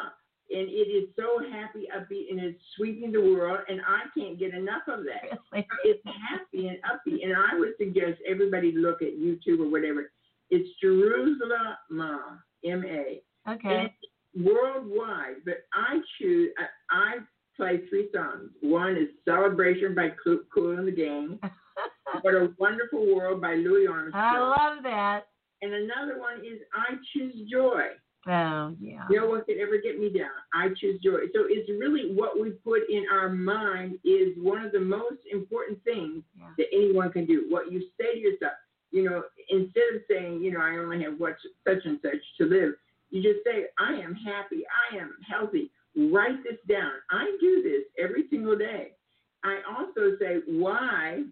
and 0.49 0.69
it 0.69 0.89
is 0.89 1.09
so 1.15 1.39
happy, 1.51 1.87
upbeat, 1.95 2.29
and 2.31 2.39
it's 2.39 2.61
sweeping 2.75 3.11
the 3.11 3.21
world, 3.21 3.59
and 3.67 3.81
I 3.81 4.01
can't 4.17 4.37
get 4.39 4.53
enough 4.53 4.83
of 4.87 4.99
that. 5.05 5.37
Really. 5.51 5.67
It's 5.85 6.03
happy 6.05 6.67
and 6.67 6.77
upbeat, 6.83 7.23
and 7.23 7.33
I 7.35 7.57
would 7.57 7.73
suggest 7.77 8.19
everybody 8.29 8.71
look 8.71 9.01
at 9.01 9.17
YouTube 9.17 9.59
or 9.59 9.69
whatever. 9.71 10.11
It's 10.49 10.69
Jerusalem, 10.81 11.75
M 11.91 12.01
A. 12.01 12.69
M-A. 12.71 13.21
Okay. 13.51 13.89
And 14.35 14.45
worldwide, 14.45 15.37
but 15.45 15.65
I 15.73 15.99
choose. 16.19 16.51
I, 16.57 16.95
I 16.95 17.15
play 17.57 17.81
three 17.89 18.09
songs. 18.13 18.49
One 18.61 18.95
is 18.97 19.07
"Celebration" 19.23 19.95
by 19.95 20.09
Kool, 20.23 20.39
Kool 20.53 20.77
and 20.77 20.87
the 20.87 20.91
Gang. 20.91 21.39
What 22.21 22.33
a 22.33 22.53
Wonderful 22.57 23.13
World 23.13 23.41
by 23.41 23.55
Louis 23.55 23.85
Armstrong. 23.87 24.13
I 24.23 24.39
love 24.39 24.83
that. 24.83 25.23
and 25.61 25.73
another 25.73 26.17
one 26.19 26.37
is 26.39 26.59
I 26.73 26.95
Choose 27.13 27.35
Joy. 27.51 27.81
Oh, 28.27 28.75
yeah. 28.79 29.05
No 29.09 29.27
one 29.27 29.43
could 29.45 29.57
ever 29.57 29.77
get 29.77 29.99
me 29.99 30.09
down. 30.09 30.31
I 30.53 30.69
choose 30.79 30.99
joy. 31.01 31.27
So 31.33 31.45
it's 31.47 31.69
really 31.69 32.13
what 32.15 32.39
we 32.39 32.51
put 32.51 32.89
in 32.89 33.05
our 33.11 33.29
mind 33.29 33.99
is 34.03 34.33
one 34.37 34.63
of 34.65 34.71
the 34.71 34.79
most 34.79 35.19
important 35.31 35.83
things 35.83 36.23
Yeah. 36.37 36.49
that 36.57 36.67
anyone 36.73 37.11
can 37.11 37.25
do. 37.25 37.45
What 37.49 37.71
you 37.71 37.81
say 37.99 38.13
to 38.13 38.19
yourself, 38.19 38.53
you 38.91 39.03
know, 39.03 39.23
instead 39.49 39.95
of 39.95 40.01
saying, 40.09 40.41
you 40.43 40.51
know, 40.51 40.59
I 40.61 40.77
only 40.77 41.03
have 41.03 41.19
what 41.19 41.37
such 41.67 41.85
and 41.85 41.99
such 42.01 42.21
to 42.39 42.45
live, 42.45 42.73
you 43.11 43.21
just 43.21 43.43
say, 43.45 43.67
I 43.77 43.93
am 43.93 44.15
happy, 44.15 44.63
I 44.91 44.97
am 44.97 45.15
healthy. 45.27 45.69
Write 45.95 46.43
this 46.43 46.57
down. 46.67 46.93
I 47.11 47.37
do 47.39 47.61
this 47.61 47.83
every 48.03 48.27
single 48.29 48.57
day. 48.57 48.93
I 49.43 49.61
also 49.69 50.17
say, 50.19 50.41
why 50.47 51.23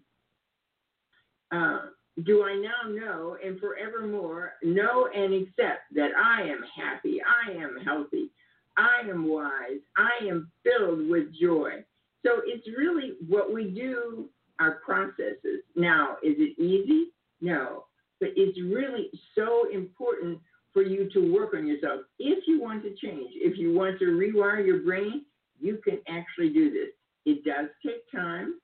uh, 1.50 1.86
do 2.22 2.44
I 2.44 2.54
now 2.54 2.90
know 2.90 3.36
and 3.44 3.58
forevermore 3.58 4.54
know 4.62 5.08
and 5.14 5.34
accept 5.34 5.82
that 5.94 6.10
I 6.16 6.42
am 6.42 6.60
happy, 6.76 7.20
I 7.20 7.50
am 7.52 7.76
healthy, 7.84 8.30
I 8.76 9.08
am 9.08 9.28
wise, 9.28 9.80
I 9.96 10.24
am 10.26 10.50
filled 10.62 11.08
with 11.08 11.34
joy. 11.40 11.84
So 12.24 12.40
it's 12.46 12.66
really 12.78 13.14
what 13.28 13.52
we 13.52 13.70
do, 13.70 14.28
our 14.60 14.80
processes. 14.84 15.62
Now, 15.74 16.16
is 16.22 16.36
it 16.38 16.58
easy? 16.60 17.08
No. 17.40 17.84
But 18.20 18.30
it's 18.36 18.58
really 18.60 19.10
so 19.34 19.68
important 19.72 20.38
for 20.72 20.82
you 20.82 21.10
to 21.10 21.32
work 21.32 21.54
on 21.54 21.66
yourself. 21.66 22.02
If 22.18 22.44
you 22.46 22.60
want 22.60 22.82
to 22.84 22.94
change, 22.94 23.30
if 23.34 23.58
you 23.58 23.74
want 23.74 23.98
to 23.98 24.06
rewire 24.06 24.64
your 24.64 24.80
brain, 24.80 25.24
you 25.60 25.78
can 25.84 25.98
actually 26.08 26.50
do 26.50 26.70
this. 26.70 26.88
It 27.26 27.44
does 27.44 27.66
take 27.84 28.10
time. 28.12 28.54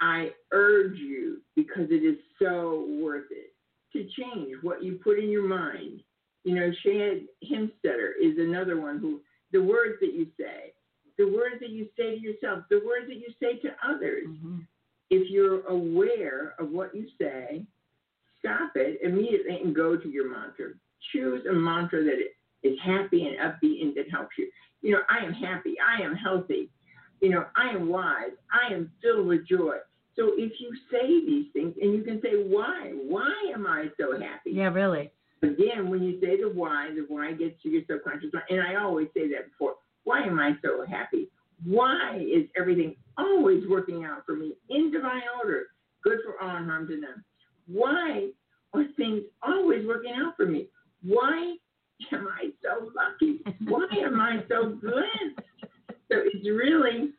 I 0.00 0.30
urge 0.52 0.98
you, 0.98 1.38
because 1.54 1.90
it 1.90 2.04
is 2.04 2.18
so 2.38 2.86
worth 3.00 3.26
it, 3.30 3.52
to 3.92 4.04
change 4.20 4.56
what 4.62 4.82
you 4.82 4.98
put 5.02 5.18
in 5.18 5.30
your 5.30 5.46
mind. 5.46 6.02
You 6.44 6.54
know, 6.54 6.70
Shad 6.82 7.26
Helmstetter 7.50 8.12
is 8.22 8.38
another 8.38 8.80
one 8.80 8.98
who, 8.98 9.20
the 9.52 9.62
words 9.62 9.94
that 10.00 10.12
you 10.12 10.26
say, 10.38 10.72
the 11.18 11.24
words 11.24 11.56
that 11.60 11.70
you 11.70 11.88
say 11.96 12.16
to 12.16 12.20
yourself, 12.20 12.64
the 12.70 12.82
words 12.86 13.06
that 13.08 13.16
you 13.16 13.32
say 13.40 13.58
to 13.60 13.74
others, 13.82 14.26
Mhm. 14.26 14.66
if 15.10 15.30
you're 15.30 15.62
aware 15.66 16.54
of 16.58 16.70
what 16.70 16.94
you 16.94 17.08
say, 17.18 17.64
stop 18.38 18.76
it 18.76 19.00
immediately 19.02 19.60
and 19.62 19.74
go 19.74 19.96
to 19.96 20.08
your 20.08 20.28
mantra. 20.28 20.74
Choose 21.12 21.44
a 21.46 21.52
mantra 21.52 22.02
that 22.04 22.32
is 22.62 22.78
happy 22.80 23.26
and 23.26 23.38
upbeat 23.38 23.82
and 23.82 23.94
that 23.94 24.10
helps 24.10 24.36
you. 24.36 24.50
You 24.82 24.92
know, 24.92 25.02
I 25.08 25.18
am 25.24 25.32
happy, 25.32 25.78
I 25.80 26.02
am 26.02 26.14
healthy, 26.14 26.70
you 27.20 27.30
know, 27.30 27.46
I 27.56 27.70
am 27.70 27.88
wise, 27.88 28.32
I 28.52 28.72
am 28.72 28.90
filled 29.02 29.26
with 29.26 29.46
joy. 29.46 29.76
So 30.16 30.32
if 30.36 30.52
you 30.58 30.74
say 30.90 31.06
these 31.06 31.46
things, 31.52 31.74
and 31.80 31.92
you 31.92 32.02
can 32.02 32.20
say, 32.22 32.30
why? 32.48 32.92
Why 32.94 33.32
am 33.54 33.66
I 33.66 33.88
so 34.00 34.12
happy? 34.12 34.50
Yeah, 34.52 34.68
really. 34.68 35.10
Again, 35.42 35.90
when 35.90 36.02
you 36.02 36.18
say 36.20 36.40
the 36.40 36.48
why, 36.48 36.90
the 36.94 37.04
why 37.08 37.32
gets 37.32 37.62
to 37.62 37.68
your 37.68 37.82
subconscious 37.88 38.32
mind. 38.32 38.46
And 38.48 38.62
I 38.62 38.82
always 38.82 39.08
say 39.14 39.28
that 39.28 39.50
before. 39.50 39.74
Why 40.04 40.22
am 40.22 40.38
I 40.38 40.52
so 40.62 40.86
happy? 40.88 41.28
Why 41.64 42.16
is 42.16 42.48
everything 42.58 42.96
always 43.18 43.64
working 43.68 44.04
out 44.04 44.24
for 44.24 44.34
me 44.34 44.54
in 44.70 44.90
divine 44.90 45.22
order, 45.42 45.64
good 46.02 46.18
for 46.24 46.42
all 46.42 46.56
and 46.56 46.66
harm 46.66 46.86
to 46.88 46.96
none? 46.96 47.24
Why 47.66 48.28
are 48.72 48.84
things 48.96 49.22
always 49.42 49.86
working 49.86 50.14
out 50.16 50.36
for 50.36 50.46
me? 50.46 50.68
Why 51.02 51.56
am 52.12 52.28
I 52.28 52.50
so 52.62 52.90
lucky? 52.94 53.40
Why 53.68 53.86
am 54.04 54.20
I 54.20 54.42
so 54.48 54.70
blessed? 54.80 55.46
So 56.10 56.18
it's 56.24 56.46
really 56.46 57.10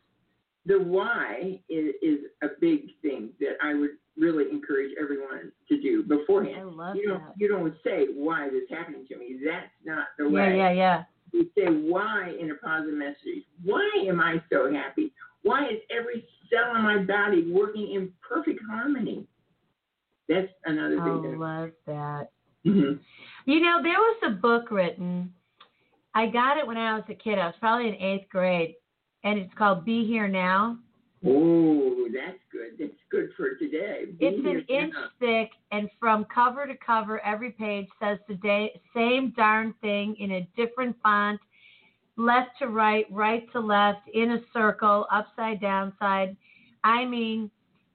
the 0.66 0.78
why 0.80 1.60
is, 1.68 1.94
is 2.02 2.18
a 2.42 2.48
big 2.60 2.80
thing 3.02 3.30
that 3.40 3.56
I 3.62 3.74
would 3.74 3.90
really 4.16 4.50
encourage 4.50 4.92
everyone 5.00 5.52
to 5.68 5.80
do 5.80 6.02
beforehand. 6.02 6.56
I 6.60 6.62
love 6.64 6.96
You 6.96 7.08
don't 7.08 7.22
that. 7.24 7.34
you 7.36 7.48
don't 7.48 7.74
say 7.84 8.06
why 8.14 8.48
this 8.50 8.64
happening 8.70 9.06
to 9.08 9.16
me. 9.18 9.38
That's 9.44 9.66
not 9.84 10.06
the 10.18 10.28
way. 10.28 10.56
yeah, 10.56 10.70
yeah. 10.70 10.72
yeah. 10.72 11.02
You 11.32 11.46
say 11.56 11.66
why 11.66 12.32
in 12.40 12.50
a 12.50 12.54
positive 12.54 12.94
message. 12.94 13.44
Why 13.62 13.88
am 14.08 14.20
I 14.20 14.42
so 14.50 14.72
happy? 14.72 15.12
Why 15.42 15.66
is 15.68 15.78
every 15.90 16.26
cell 16.50 16.74
in 16.74 16.82
my 16.82 16.98
body 16.98 17.50
working 17.52 17.92
in 17.92 18.10
perfect 18.26 18.60
harmony? 18.68 19.26
That's 20.28 20.48
another 20.64 20.96
thing. 20.96 21.34
I 21.34 21.36
love 21.36 21.70
that. 21.86 22.30
Mhm. 22.66 22.98
You 23.46 23.60
know, 23.60 23.80
there 23.82 23.92
was 23.98 24.16
a 24.26 24.30
book 24.30 24.70
written. 24.70 25.32
I 26.18 26.26
got 26.26 26.58
it 26.58 26.66
when 26.66 26.76
I 26.76 26.94
was 26.94 27.04
a 27.08 27.14
kid. 27.14 27.38
I 27.38 27.46
was 27.46 27.54
probably 27.60 27.86
in 27.86 27.94
eighth 27.94 28.28
grade, 28.28 28.74
and 29.22 29.38
it's 29.38 29.54
called 29.54 29.84
"Be 29.84 30.04
Here 30.04 30.26
Now." 30.26 30.76
Oh, 31.24 32.08
that's 32.12 32.42
good. 32.50 32.76
That's 32.76 33.00
good 33.08 33.30
for 33.36 33.54
today. 33.54 34.06
Be 34.18 34.26
It's 34.26 34.44
an 34.44 34.64
inch 34.68 34.94
now. 34.94 35.10
thick, 35.20 35.50
and 35.70 35.88
from 36.00 36.24
cover 36.24 36.66
to 36.66 36.74
cover, 36.84 37.24
every 37.24 37.52
page 37.52 37.86
says 38.02 38.18
the 38.26 38.34
day, 38.34 38.80
same 38.92 39.32
darn 39.36 39.74
thing 39.80 40.16
in 40.18 40.32
a 40.32 40.48
different 40.56 40.96
font, 41.04 41.40
left 42.16 42.50
to 42.58 42.66
right, 42.66 43.06
right 43.12 43.50
to 43.52 43.60
left, 43.60 44.08
in 44.12 44.32
a 44.32 44.40
circle, 44.52 45.06
upside 45.12 45.60
down 45.60 45.92
side. 46.00 46.36
I 46.82 47.04
mean, 47.04 47.48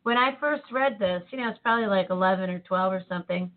when 0.03 0.15
I 0.15 0.37
first 0.39 0.63
read 0.71 0.97
this, 0.97 1.23
you 1.31 1.39
know, 1.39 1.49
it's 1.49 1.59
probably 1.61 1.87
like 1.87 2.09
11 2.09 2.49
or 2.49 2.59
12 2.59 2.93
or 2.93 3.03
something. 3.09 3.51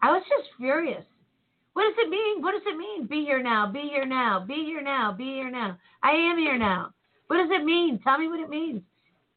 I 0.00 0.10
was 0.10 0.22
just 0.26 0.48
furious. 0.56 1.04
What 1.76 1.94
does 1.94 2.06
it 2.06 2.08
mean? 2.08 2.40
What 2.40 2.52
does 2.52 2.62
it 2.64 2.78
mean? 2.78 3.06
Be 3.06 3.26
here 3.26 3.42
now. 3.42 3.70
Be 3.70 3.82
here 3.82 4.06
now. 4.06 4.42
Be 4.48 4.64
here 4.64 4.80
now. 4.80 5.12
Be 5.12 5.24
here 5.24 5.50
now. 5.50 5.76
I 6.02 6.12
am 6.12 6.38
here 6.38 6.56
now. 6.56 6.94
What 7.26 7.36
does 7.36 7.50
it 7.50 7.66
mean? 7.66 8.00
Tell 8.02 8.16
me 8.16 8.28
what 8.28 8.40
it 8.40 8.48
means. 8.48 8.80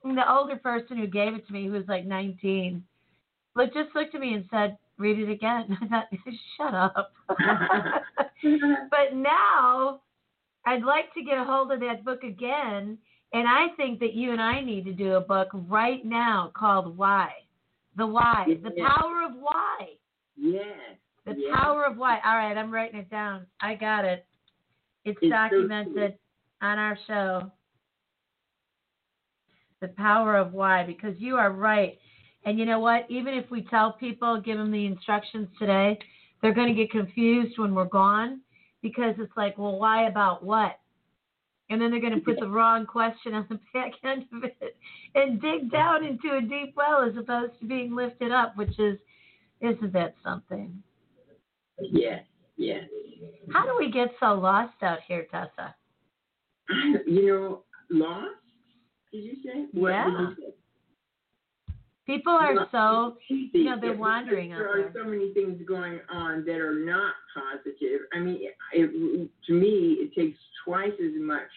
And 0.05 0.17
the 0.17 0.31
older 0.31 0.55
person 0.55 0.97
who 0.97 1.05
gave 1.05 1.33
it 1.33 1.45
to 1.47 1.51
me, 1.51 1.65
who 1.65 1.73
was 1.73 1.83
like 1.89 2.05
19, 2.05 2.81
look, 3.57 3.73
just 3.73 3.93
looked 3.93 4.15
at 4.15 4.21
me 4.21 4.35
and 4.35 4.45
said, 4.49 4.77
read 4.97 5.19
it 5.19 5.29
again. 5.29 5.77
I 5.81 5.87
thought, 5.87 6.07
shut 6.55 6.73
up. 6.73 7.11
but 8.89 9.15
now 9.15 9.99
I'd 10.65 10.83
like 10.83 11.13
to 11.15 11.23
get 11.23 11.39
a 11.39 11.43
hold 11.43 11.73
of 11.73 11.81
that 11.81 12.05
book 12.05 12.23
again. 12.23 12.97
And 13.33 13.49
I 13.49 13.67
think 13.75 13.99
that 13.99 14.13
you 14.13 14.31
and 14.31 14.39
I 14.39 14.61
need 14.61 14.85
to 14.85 14.93
do 14.93 15.15
a 15.15 15.21
book 15.21 15.49
right 15.53 16.05
now 16.05 16.53
called 16.55 16.97
Why. 16.97 17.31
The 17.97 18.07
Why. 18.07 18.45
The 18.63 18.71
Power 18.71 19.25
of 19.25 19.33
Why. 19.41 19.87
yes. 20.37 20.95
The. 21.35 21.51
Power 21.53 21.85
of 21.85 21.97
Why. 21.97 22.19
All 22.25 22.35
right, 22.35 22.57
I'm 22.57 22.71
writing 22.71 22.99
it 22.99 23.09
down. 23.09 23.45
I 23.61 23.75
got 23.75 24.05
it. 24.05 24.25
It's, 25.05 25.17
It's 25.21 25.31
so 25.31 25.35
documented 25.35 26.17
on 26.61 26.77
our 26.77 26.97
show. 27.07 27.51
The 29.81 29.89
Power 29.89 30.37
of 30.37 30.53
Why, 30.53 30.85
because 30.85 31.15
you 31.17 31.35
are 31.37 31.51
right. 31.51 31.97
And 32.45 32.57
you 32.57 32.65
know 32.65 32.79
what? 32.79 33.05
Even 33.09 33.33
if 33.33 33.49
we 33.49 33.63
tell 33.63 33.93
people, 33.93 34.41
give 34.41 34.57
them 34.57 34.71
the 34.71 34.85
instructions 34.85 35.47
today, 35.57 35.97
they're 36.41 36.53
going 36.53 36.73
to 36.73 36.73
get 36.73 36.91
confused 36.91 37.57
when 37.57 37.75
we're 37.75 37.85
gone 37.85 38.41
because 38.81 39.15
it's 39.17 39.35
like, 39.35 39.57
well, 39.57 39.77
why 39.77 40.07
about 40.07 40.43
what? 40.43 40.79
And 41.69 41.79
then 41.79 41.91
they're 41.91 41.99
going 41.99 42.15
to 42.15 42.21
put 42.21 42.39
the 42.39 42.47
wrong 42.47 42.85
question 42.85 43.33
on 43.33 43.45
the 43.49 43.59
back 43.73 43.91
end 44.03 44.25
of 44.33 44.43
it 44.43 44.75
and 45.15 45.41
dig 45.41 45.71
down 45.71 46.03
into 46.03 46.35
a 46.35 46.41
deep 46.41 46.73
well 46.75 47.07
as 47.07 47.15
opposed 47.15 47.59
to 47.59 47.67
being 47.67 47.95
lifted 47.95 48.31
up, 48.31 48.57
which 48.57 48.79
is, 48.79 48.97
isn't 49.61 49.93
that 49.93 50.15
something? 50.23 50.81
Yes. 51.81 52.23
Yes. 52.57 52.83
How 53.53 53.65
do 53.65 53.75
we 53.79 53.91
get 53.91 54.09
so 54.19 54.33
lost 54.33 54.81
out 54.81 54.99
here, 55.07 55.25
Tessa? 55.31 55.75
You 57.05 57.25
know, 57.27 57.63
lost? 57.89 58.35
Did 59.11 59.23
you 59.23 59.35
say? 59.43 59.65
What 59.71 59.89
Yeah. 59.89 60.33
say? 60.37 60.53
People 62.05 62.33
are 62.33 62.67
so, 62.71 63.17
you 63.27 63.63
know, 63.65 63.77
they're 63.79 63.93
wandering 63.93 64.49
There 64.49 64.67
are 64.67 64.81
there. 64.91 65.03
so 65.03 65.07
many 65.07 65.31
things 65.33 65.61
going 65.67 65.99
on 66.09 66.43
that 66.45 66.59
are 66.59 66.73
not 66.73 67.13
positive. 67.35 68.01
I 68.13 68.19
mean, 68.19 68.39
it, 68.73 69.29
to 69.45 69.53
me, 69.53 69.97
it 69.99 70.15
takes 70.15 70.37
twice 70.65 70.93
as 70.99 71.11
much 71.21 71.49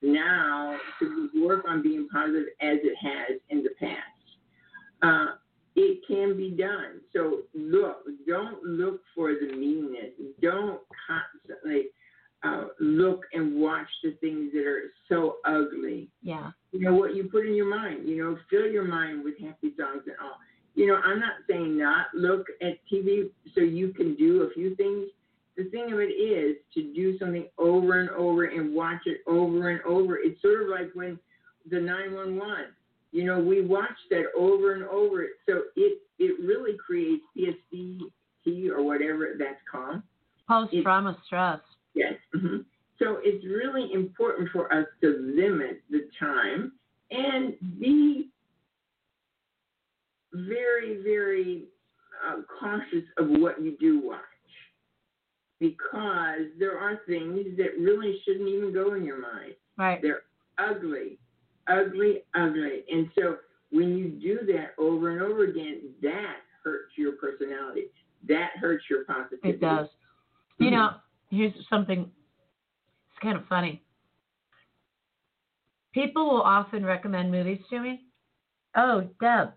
now 0.00 0.78
to 1.00 1.30
work 1.44 1.64
on 1.66 1.82
being 1.82 2.08
positive 2.12 2.46
as 2.60 2.78
it 2.84 2.94
has 3.00 3.40
in 3.50 3.64
the 3.64 3.70
past. 3.80 4.02
Uh, 5.02 5.34
it 5.78 6.00
can 6.06 6.36
be 6.36 6.50
done. 6.50 7.00
So 7.12 7.42
look, 7.54 8.04
don't 8.26 8.62
look 8.64 9.00
for 9.14 9.32
the 9.32 9.54
meanness. 9.54 10.12
Don't 10.40 10.80
constantly 11.06 11.86
uh, 12.42 12.64
look 12.80 13.24
and 13.32 13.60
watch 13.60 13.88
the 14.02 14.12
things 14.20 14.52
that 14.52 14.64
are 14.64 14.92
so 15.08 15.38
ugly 15.44 16.08
yeah. 16.22 16.50
you 16.70 16.78
know 16.78 16.94
what 16.94 17.16
you 17.16 17.24
put 17.24 17.44
in 17.44 17.52
your 17.52 17.68
mind 17.68 18.08
you 18.08 18.16
know 18.16 18.38
fill 18.48 18.70
your 18.70 18.84
mind 18.84 19.24
with 19.24 19.34
happy 19.40 19.74
songs 19.76 20.02
and 20.06 20.14
all 20.22 20.36
you 20.76 20.86
know 20.86 21.00
i'm 21.04 21.18
not 21.18 21.32
saying 21.50 21.76
not 21.76 22.06
look 22.14 22.46
at 22.62 22.78
tv 22.92 23.28
so 23.56 23.60
you 23.60 23.92
can 23.92 24.14
do 24.14 24.42
a 24.42 24.50
few 24.54 24.76
things 24.76 25.08
the 25.56 25.64
thing 25.70 25.92
of 25.92 25.98
it 25.98 26.12
is 26.12 26.56
to 26.72 26.94
do 26.94 27.18
something 27.18 27.48
over 27.58 27.98
and 27.98 28.10
over 28.10 28.44
and 28.44 28.72
watch 28.72 29.02
it 29.06 29.20
over 29.26 29.70
and 29.70 29.80
over 29.82 30.16
it's 30.18 30.40
sort 30.40 30.62
of 30.62 30.68
like 30.68 30.92
when 30.94 31.18
the 31.70 31.80
911 31.80 32.66
you 33.12 33.24
know 33.24 33.38
we 33.38 33.62
watch 33.62 33.98
that 34.10 34.24
over 34.36 34.74
and 34.74 34.84
over 34.84 35.26
so 35.48 35.62
it 35.76 35.98
it 36.18 36.38
really 36.40 36.76
creates 36.84 37.22
psdt 37.36 38.70
or 38.70 38.82
whatever 38.82 39.34
that's 39.38 39.60
called 39.70 40.02
Post 40.48 40.74
trauma 40.82 41.16
stress. 41.26 41.60
Yes. 41.94 42.14
hmm 42.32 42.58
So 42.98 43.18
it's 43.22 43.44
really 43.44 43.92
important 43.92 44.48
for 44.50 44.72
us 44.72 44.86
to 45.02 45.08
limit 45.36 45.82
the 45.90 46.08
time 46.18 46.72
and 47.10 47.54
be 47.78 48.30
very, 50.32 51.02
very 51.02 51.64
uh, 52.26 52.40
cautious 52.58 53.04
of 53.18 53.28
what 53.28 53.62
you 53.62 53.76
do 53.78 54.00
watch 54.02 54.20
because 55.60 56.46
there 56.58 56.78
are 56.78 57.00
things 57.06 57.56
that 57.58 57.78
really 57.78 58.18
shouldn't 58.24 58.48
even 58.48 58.72
go 58.72 58.94
in 58.94 59.04
your 59.04 59.20
mind. 59.20 59.54
Right. 59.76 60.00
They're 60.00 60.22
ugly, 60.58 61.18
ugly, 61.68 62.24
ugly. 62.34 62.84
And 62.90 63.08
so 63.18 63.36
when 63.70 63.96
you 63.96 64.08
do 64.08 64.46
that 64.52 64.74
over 64.78 65.10
and 65.10 65.22
over 65.22 65.44
again, 65.44 65.82
that 66.02 66.36
hurts 66.64 66.92
your 66.96 67.12
personality. 67.12 67.86
That 68.28 68.50
hurts 68.60 68.84
your 68.90 69.04
positivity. 69.04 69.50
It 69.50 69.60
does. 69.60 69.88
You 70.58 70.70
know, 70.70 70.90
here's 71.30 71.52
something. 71.70 72.00
It's 72.00 73.22
kind 73.22 73.36
of 73.36 73.46
funny. 73.48 73.82
People 75.92 76.28
will 76.28 76.42
often 76.42 76.84
recommend 76.84 77.30
movies 77.30 77.60
to 77.70 77.80
me. 77.80 78.02
Oh, 78.76 79.08
Deb, 79.20 79.52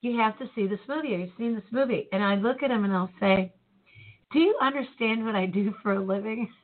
you 0.00 0.18
have 0.18 0.38
to 0.38 0.46
see 0.54 0.66
this 0.66 0.80
movie. 0.88 1.12
Have 1.12 1.20
you 1.20 1.30
seen 1.38 1.54
this 1.54 1.64
movie? 1.70 2.08
And 2.12 2.22
I 2.22 2.34
look 2.34 2.62
at 2.62 2.68
them 2.68 2.84
and 2.84 2.92
I'll 2.92 3.10
say, 3.20 3.52
Do 4.32 4.40
you 4.40 4.56
understand 4.60 5.24
what 5.24 5.36
I 5.36 5.46
do 5.46 5.74
for 5.82 5.92
a 5.94 6.04
living? 6.04 6.48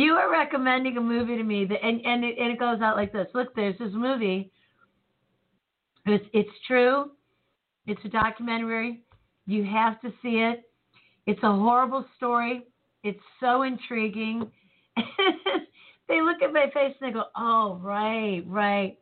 you 0.00 0.14
are 0.14 0.30
recommending 0.30 0.96
a 0.96 1.00
movie 1.00 1.36
to 1.36 1.42
me 1.42 1.64
that, 1.66 1.84
and 1.84 2.00
and 2.04 2.24
it, 2.24 2.38
and 2.38 2.52
it 2.52 2.58
goes 2.58 2.80
out 2.80 2.96
like 2.96 3.12
this. 3.12 3.26
Look, 3.34 3.54
there's 3.54 3.78
this 3.78 3.92
movie. 3.92 4.50
It's 6.06 6.24
it's 6.32 6.50
true. 6.66 7.10
It's 7.86 8.00
a 8.04 8.08
documentary. 8.08 9.00
You 9.46 9.64
have 9.64 10.00
to 10.00 10.10
see 10.22 10.36
it. 10.36 10.70
It's 11.26 11.42
a 11.42 11.52
horrible 11.52 12.06
story. 12.16 12.66
It's 13.02 13.20
so 13.40 13.62
intriguing. 13.62 14.50
they 16.08 16.22
look 16.22 16.42
at 16.42 16.52
my 16.52 16.70
face 16.72 16.94
and 17.00 17.08
they 17.08 17.12
go, 17.12 17.24
"Oh, 17.36 17.78
right, 17.82 18.42
right." 18.46 18.96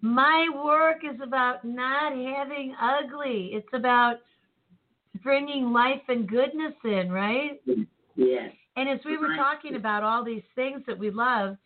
My 0.00 0.48
work 0.62 0.98
is 1.04 1.18
about 1.22 1.64
not 1.64 2.12
having 2.12 2.74
ugly. 2.80 3.50
It's 3.52 3.72
about 3.72 4.16
bringing 5.22 5.72
life 5.72 6.02
and 6.08 6.28
goodness 6.28 6.74
in, 6.84 7.10
right? 7.10 7.62
Yes. 8.16 8.52
And 8.76 8.88
as 8.88 8.98
we 9.04 9.16
were 9.16 9.36
talking 9.36 9.76
about 9.76 10.02
all 10.02 10.24
these 10.24 10.42
things 10.54 10.82
that 10.86 10.98
we 10.98 11.10
love, 11.10 11.56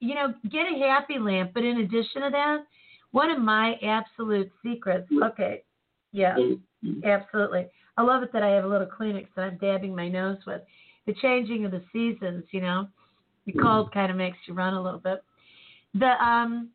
you 0.00 0.14
know, 0.14 0.34
get 0.50 0.66
a 0.66 0.78
happy 0.78 1.18
lamp. 1.18 1.52
But 1.54 1.64
in 1.64 1.78
addition 1.78 2.22
to 2.22 2.30
that, 2.30 2.64
one 3.12 3.30
of 3.30 3.40
my 3.40 3.74
absolute 3.82 4.50
secrets. 4.62 5.08
Okay, 5.22 5.62
yeah, 6.12 6.36
absolutely. 7.04 7.66
I 7.96 8.02
love 8.02 8.22
it 8.22 8.32
that 8.32 8.42
I 8.42 8.48
have 8.48 8.64
a 8.64 8.68
little 8.68 8.86
Kleenex 8.86 9.28
that 9.36 9.42
I'm 9.42 9.58
dabbing 9.58 9.94
my 9.94 10.08
nose 10.08 10.38
with. 10.46 10.62
The 11.06 11.14
changing 11.14 11.64
of 11.64 11.70
the 11.70 11.82
seasons, 11.92 12.44
you 12.50 12.60
know, 12.60 12.88
the 13.46 13.52
cold 13.52 13.92
kind 13.92 14.10
of 14.10 14.16
makes 14.16 14.38
you 14.46 14.54
run 14.54 14.74
a 14.74 14.82
little 14.82 15.00
bit. 15.00 15.22
The 15.94 16.12
um, 16.24 16.70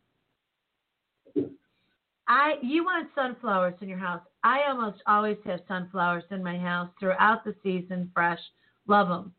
I 2.28 2.56
you 2.62 2.84
want 2.84 3.10
sunflowers 3.16 3.76
in 3.82 3.90
your 3.90 3.98
house. 3.98 4.22
I 4.44 4.64
almost 4.68 5.02
always 5.08 5.38
have 5.46 5.62
sunflowers 5.68 6.24
in 6.32 6.44
my 6.44 6.58
house 6.58 6.90
throughout 7.00 7.44
the 7.44 7.56
season, 7.64 8.12
fresh. 8.14 8.40
Love 8.88 9.08
them. 9.08 9.34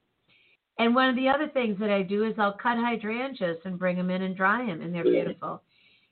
And 0.78 0.94
one 0.94 1.08
of 1.08 1.16
the 1.16 1.28
other 1.28 1.48
things 1.48 1.78
that 1.78 1.90
I 1.90 2.02
do 2.02 2.24
is 2.24 2.34
I'll 2.38 2.52
cut 2.52 2.76
hydrangeas 2.76 3.58
and 3.64 3.78
bring 3.78 3.96
them 3.96 4.10
in 4.10 4.22
and 4.22 4.36
dry 4.36 4.64
them, 4.66 4.82
and 4.82 4.94
they're 4.94 5.06
Yeah. 5.06 5.24
beautiful. 5.24 5.62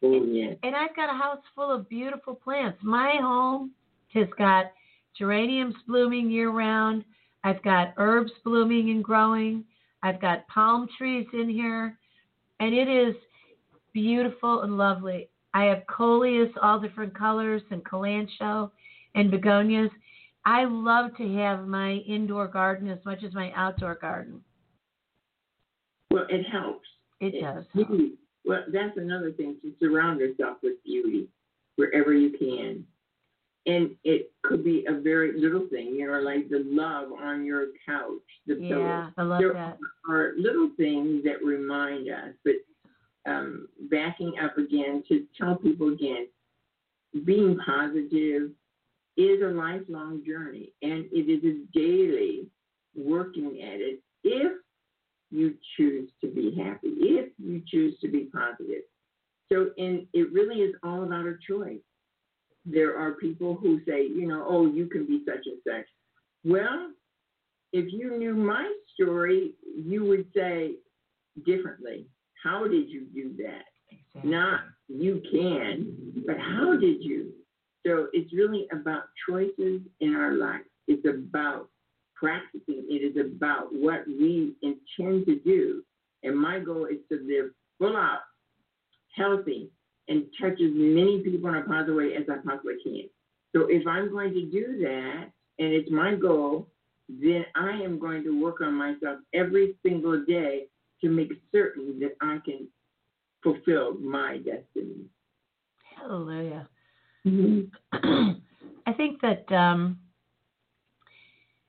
Oh, 0.02 0.24
yes. 0.24 0.58
And 0.62 0.74
I've 0.74 0.94
got 0.96 1.10
a 1.10 1.14
house 1.16 1.42
full 1.54 1.70
of 1.70 1.88
beautiful 1.88 2.34
plants. 2.34 2.82
My 2.82 3.16
home 3.16 3.72
has 4.12 4.28
got 4.38 4.72
geraniums 5.14 5.74
blooming 5.86 6.30
year 6.30 6.50
round. 6.50 7.04
I've 7.42 7.62
got 7.62 7.94
herbs 7.98 8.32
blooming 8.42 8.90
and 8.90 9.04
growing. 9.04 9.64
I've 10.02 10.20
got 10.20 10.46
palm 10.48 10.88
trees 10.98 11.26
in 11.32 11.48
here. 11.48 11.98
And 12.60 12.74
it 12.74 12.88
is 12.88 13.14
beautiful 13.92 14.62
and 14.62 14.76
lovely. 14.76 15.28
I 15.52 15.64
have 15.64 15.86
coleus, 15.86 16.50
all 16.60 16.78
different 16.78 17.14
colors, 17.14 17.62
and 17.70 17.84
kalanchoe 17.84 18.70
and 19.14 19.30
begonias. 19.30 19.90
I 20.44 20.64
love 20.64 21.16
to 21.16 21.34
have 21.36 21.66
my 21.66 21.92
indoor 22.06 22.48
garden 22.48 22.88
as 22.88 23.02
much 23.04 23.22
as 23.22 23.32
my 23.34 23.52
outdoor 23.52 23.94
garden. 23.94 24.42
Well, 26.14 26.26
it 26.28 26.44
helps. 26.44 26.86
It 27.20 27.40
does. 27.40 27.64
Beauty. 27.74 28.12
Well, 28.44 28.62
that's 28.72 28.96
another 28.96 29.32
thing 29.32 29.56
to 29.62 29.72
surround 29.80 30.20
yourself 30.20 30.58
with 30.62 30.74
beauty 30.84 31.26
wherever 31.74 32.12
you 32.14 32.30
can. 32.38 32.84
And 33.66 33.96
it 34.04 34.30
could 34.44 34.62
be 34.62 34.84
a 34.86 35.00
very 35.00 35.32
little 35.40 35.66
thing, 35.68 35.94
you 35.96 36.06
know, 36.06 36.20
like 36.20 36.48
the 36.50 36.62
love 36.66 37.10
on 37.12 37.44
your 37.44 37.68
couch, 37.84 38.20
the 38.46 38.54
Yeah, 38.60 38.68
pillow. 38.68 39.12
I 39.16 39.22
love 39.22 39.40
There 39.40 39.52
that. 39.54 39.78
are 40.08 40.34
little 40.38 40.70
things 40.76 41.24
that 41.24 41.42
remind 41.42 42.08
us, 42.08 42.34
but 42.44 42.54
um, 43.26 43.66
backing 43.90 44.34
up 44.40 44.56
again 44.56 45.02
to 45.08 45.24
tell 45.36 45.56
people 45.56 45.92
again, 45.92 46.28
being 47.24 47.58
positive 47.66 48.50
is 49.16 49.42
a 49.42 49.46
lifelong 49.46 50.22
journey 50.24 50.72
and 50.82 51.06
it 51.10 51.28
is 51.30 51.42
a 51.44 51.64
daily 51.76 52.46
working 52.94 53.62
at 53.62 53.80
it 53.80 54.00
if 54.24 54.52
you 55.34 55.54
choose 55.76 56.08
to 56.20 56.28
be 56.28 56.54
happy, 56.56 56.92
if 57.00 57.30
you 57.38 57.62
choose 57.66 57.98
to 58.00 58.08
be 58.08 58.30
positive. 58.32 58.82
So, 59.52 59.70
and 59.76 60.06
it 60.12 60.32
really 60.32 60.60
is 60.60 60.74
all 60.82 61.02
about 61.02 61.26
a 61.26 61.34
choice. 61.46 61.80
There 62.64 62.96
are 62.96 63.14
people 63.14 63.54
who 63.54 63.80
say, 63.86 64.06
you 64.06 64.26
know, 64.26 64.46
oh, 64.48 64.66
you 64.66 64.86
can 64.86 65.06
be 65.06 65.22
such 65.26 65.44
and 65.46 65.58
such. 65.66 65.86
Well, 66.44 66.90
if 67.72 67.92
you 67.92 68.16
knew 68.16 68.34
my 68.34 68.72
story, 68.94 69.54
you 69.76 70.04
would 70.04 70.26
say 70.34 70.76
differently. 71.44 72.06
How 72.42 72.68
did 72.68 72.88
you 72.88 73.06
do 73.12 73.34
that? 73.42 73.64
Exactly. 73.90 74.30
Not 74.30 74.60
you 74.88 75.20
can, 75.30 76.22
but 76.26 76.38
how 76.38 76.76
did 76.76 77.02
you? 77.02 77.32
So 77.86 78.06
it's 78.12 78.32
really 78.32 78.66
about 78.72 79.02
choices 79.28 79.80
in 80.00 80.14
our 80.14 80.32
life. 80.32 80.62
It's 80.86 81.06
about 81.06 81.68
practicing. 82.24 82.86
It 82.88 83.04
is 83.04 83.16
about 83.20 83.68
what 83.70 84.06
we 84.06 84.54
intend 84.62 85.26
to 85.26 85.38
do. 85.44 85.82
And 86.22 86.38
my 86.38 86.58
goal 86.58 86.86
is 86.86 86.98
to 87.12 87.18
live 87.22 87.50
full 87.78 87.96
out, 87.96 88.20
healthy, 89.14 89.68
and 90.08 90.24
touch 90.40 90.54
as 90.54 90.70
many 90.72 91.20
people 91.22 91.50
in 91.50 91.56
a 91.56 91.62
positive 91.62 91.96
way 91.96 92.14
as 92.16 92.24
I 92.30 92.36
possibly 92.46 92.76
can. 92.82 93.08
So 93.54 93.66
if 93.68 93.86
I'm 93.86 94.10
going 94.10 94.32
to 94.32 94.50
do 94.50 94.78
that, 94.82 95.30
and 95.58 95.72
it's 95.72 95.90
my 95.90 96.14
goal, 96.14 96.68
then 97.08 97.44
I 97.54 97.72
am 97.72 97.98
going 97.98 98.24
to 98.24 98.42
work 98.42 98.60
on 98.62 98.74
myself 98.74 99.18
every 99.34 99.74
single 99.84 100.24
day 100.24 100.64
to 101.02 101.10
make 101.10 101.30
certain 101.52 102.00
that 102.00 102.16
I 102.22 102.38
can 102.44 102.68
fulfill 103.42 103.94
my 103.98 104.38
destiny. 104.38 105.04
Hallelujah. 105.96 106.68
Mm-hmm. 107.26 108.30
I 108.86 108.92
think 108.94 109.20
that 109.20 109.50
um, 109.52 109.98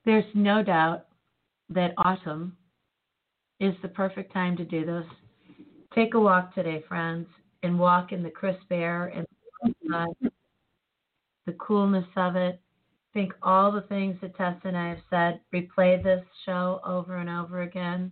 there's 0.06 0.26
no 0.34 0.64
doubt 0.64 1.06
that 1.70 1.94
autumn 1.98 2.56
is 3.60 3.74
the 3.82 3.88
perfect 3.88 4.32
time 4.34 4.56
to 4.58 4.66
do 4.66 4.86
this. 4.86 5.06
Take 5.94 6.14
a 6.14 6.20
walk 6.20 6.54
today, 6.54 6.84
friends, 6.88 7.28
and 7.64 7.80
walk 7.80 8.12
in 8.12 8.22
the 8.22 8.30
crisp 8.30 8.72
air 8.72 9.12
and 9.16 9.26
the 11.46 11.54
coolness 11.54 12.06
of 12.16 12.36
it. 12.36 12.60
Think 13.14 13.34
all 13.42 13.72
the 13.72 13.82
things 13.82 14.18
that 14.22 14.36
Tessa 14.36 14.68
and 14.68 14.78
I 14.78 14.90
have 14.90 15.00
said. 15.10 15.40
Replay 15.54 16.04
this 16.04 16.24
show 16.46 16.82
over 16.86 17.18
and 17.18 17.30
over 17.30 17.62
again. 17.62 18.12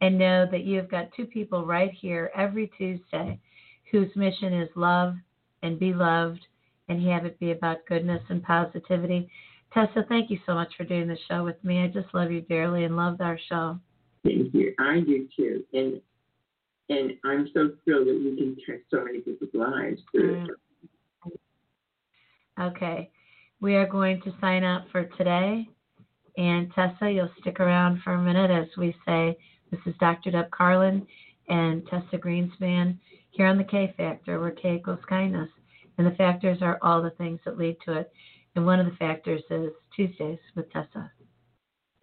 And 0.00 0.18
know 0.18 0.46
that 0.50 0.64
you've 0.64 0.90
got 0.90 1.12
two 1.14 1.26
people 1.26 1.66
right 1.66 1.92
here 1.92 2.30
every 2.34 2.70
Tuesday 2.78 3.38
whose 3.90 4.14
mission 4.14 4.54
is 4.54 4.70
love 4.76 5.14
and 5.62 5.78
be 5.78 5.92
loved 5.92 6.40
and 6.88 7.04
have 7.06 7.26
it 7.26 7.38
be 7.38 7.50
about 7.50 7.84
goodness 7.86 8.22
and 8.30 8.42
positivity. 8.42 9.28
Tessa, 9.72 10.04
thank 10.08 10.30
you 10.30 10.38
so 10.46 10.54
much 10.54 10.72
for 10.76 10.84
doing 10.84 11.06
the 11.06 11.18
show 11.28 11.44
with 11.44 11.62
me. 11.62 11.82
I 11.82 11.88
just 11.88 12.12
love 12.12 12.30
you 12.30 12.40
dearly 12.42 12.84
and 12.84 12.96
loved 12.96 13.20
our 13.20 13.38
show. 13.48 13.78
Thank 14.24 14.52
you. 14.52 14.74
I 14.78 15.00
do 15.00 15.28
too. 15.36 15.64
And 15.72 16.00
and 16.88 17.12
I'm 17.24 17.48
so 17.54 17.70
thrilled 17.84 18.08
that 18.08 18.20
we 18.20 18.36
can 18.36 18.56
touch 18.66 18.82
so 18.90 19.04
many 19.04 19.20
people's 19.20 19.50
lives 19.54 20.00
through 20.10 20.42
it. 20.42 20.50
Mm. 22.58 22.68
Okay, 22.68 23.10
we 23.60 23.76
are 23.76 23.86
going 23.86 24.20
to 24.22 24.34
sign 24.40 24.64
up 24.64 24.86
for 24.90 25.04
today. 25.16 25.68
And 26.36 26.72
Tessa, 26.74 27.10
you'll 27.10 27.30
stick 27.40 27.60
around 27.60 28.02
for 28.02 28.14
a 28.14 28.22
minute 28.22 28.50
as 28.50 28.66
we 28.76 28.94
say, 29.06 29.36
this 29.70 29.80
is 29.86 29.94
Dr. 30.00 30.32
Deb 30.32 30.50
Carlin 30.50 31.06
and 31.48 31.86
Tessa 31.86 32.18
Greenspan 32.18 32.98
here 33.30 33.46
on 33.46 33.56
the 33.56 33.64
K 33.64 33.94
Factor, 33.96 34.40
where 34.40 34.50
K 34.50 34.76
equals 34.76 34.98
kindness. 35.08 35.48
And 35.96 36.06
the 36.06 36.16
factors 36.16 36.58
are 36.60 36.78
all 36.82 37.02
the 37.02 37.10
things 37.10 37.40
that 37.44 37.58
lead 37.58 37.76
to 37.84 37.98
it. 37.98 38.12
And 38.56 38.66
one 38.66 38.80
of 38.80 38.86
the 38.86 38.96
factors 38.96 39.42
is 39.50 39.70
Tuesdays 39.94 40.38
with 40.56 40.70
Tessa. 40.72 41.10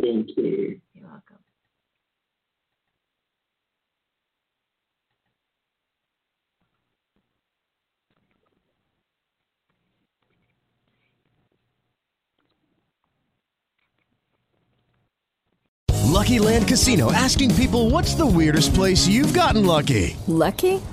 Thank 0.02 0.30
you. 0.38 0.80
You're 0.94 1.08
welcome. 1.08 1.38
Lucky 16.18 16.40
Land 16.40 16.68
Casino 16.68 17.12
asking 17.12 17.54
people 17.56 17.90
what's 17.90 18.16
the 18.16 18.26
weirdest 18.26 18.74
place 18.74 19.08
you've 19.08 19.34
gotten 19.34 19.66
lucky? 19.66 20.18
Lucky? 20.28 20.82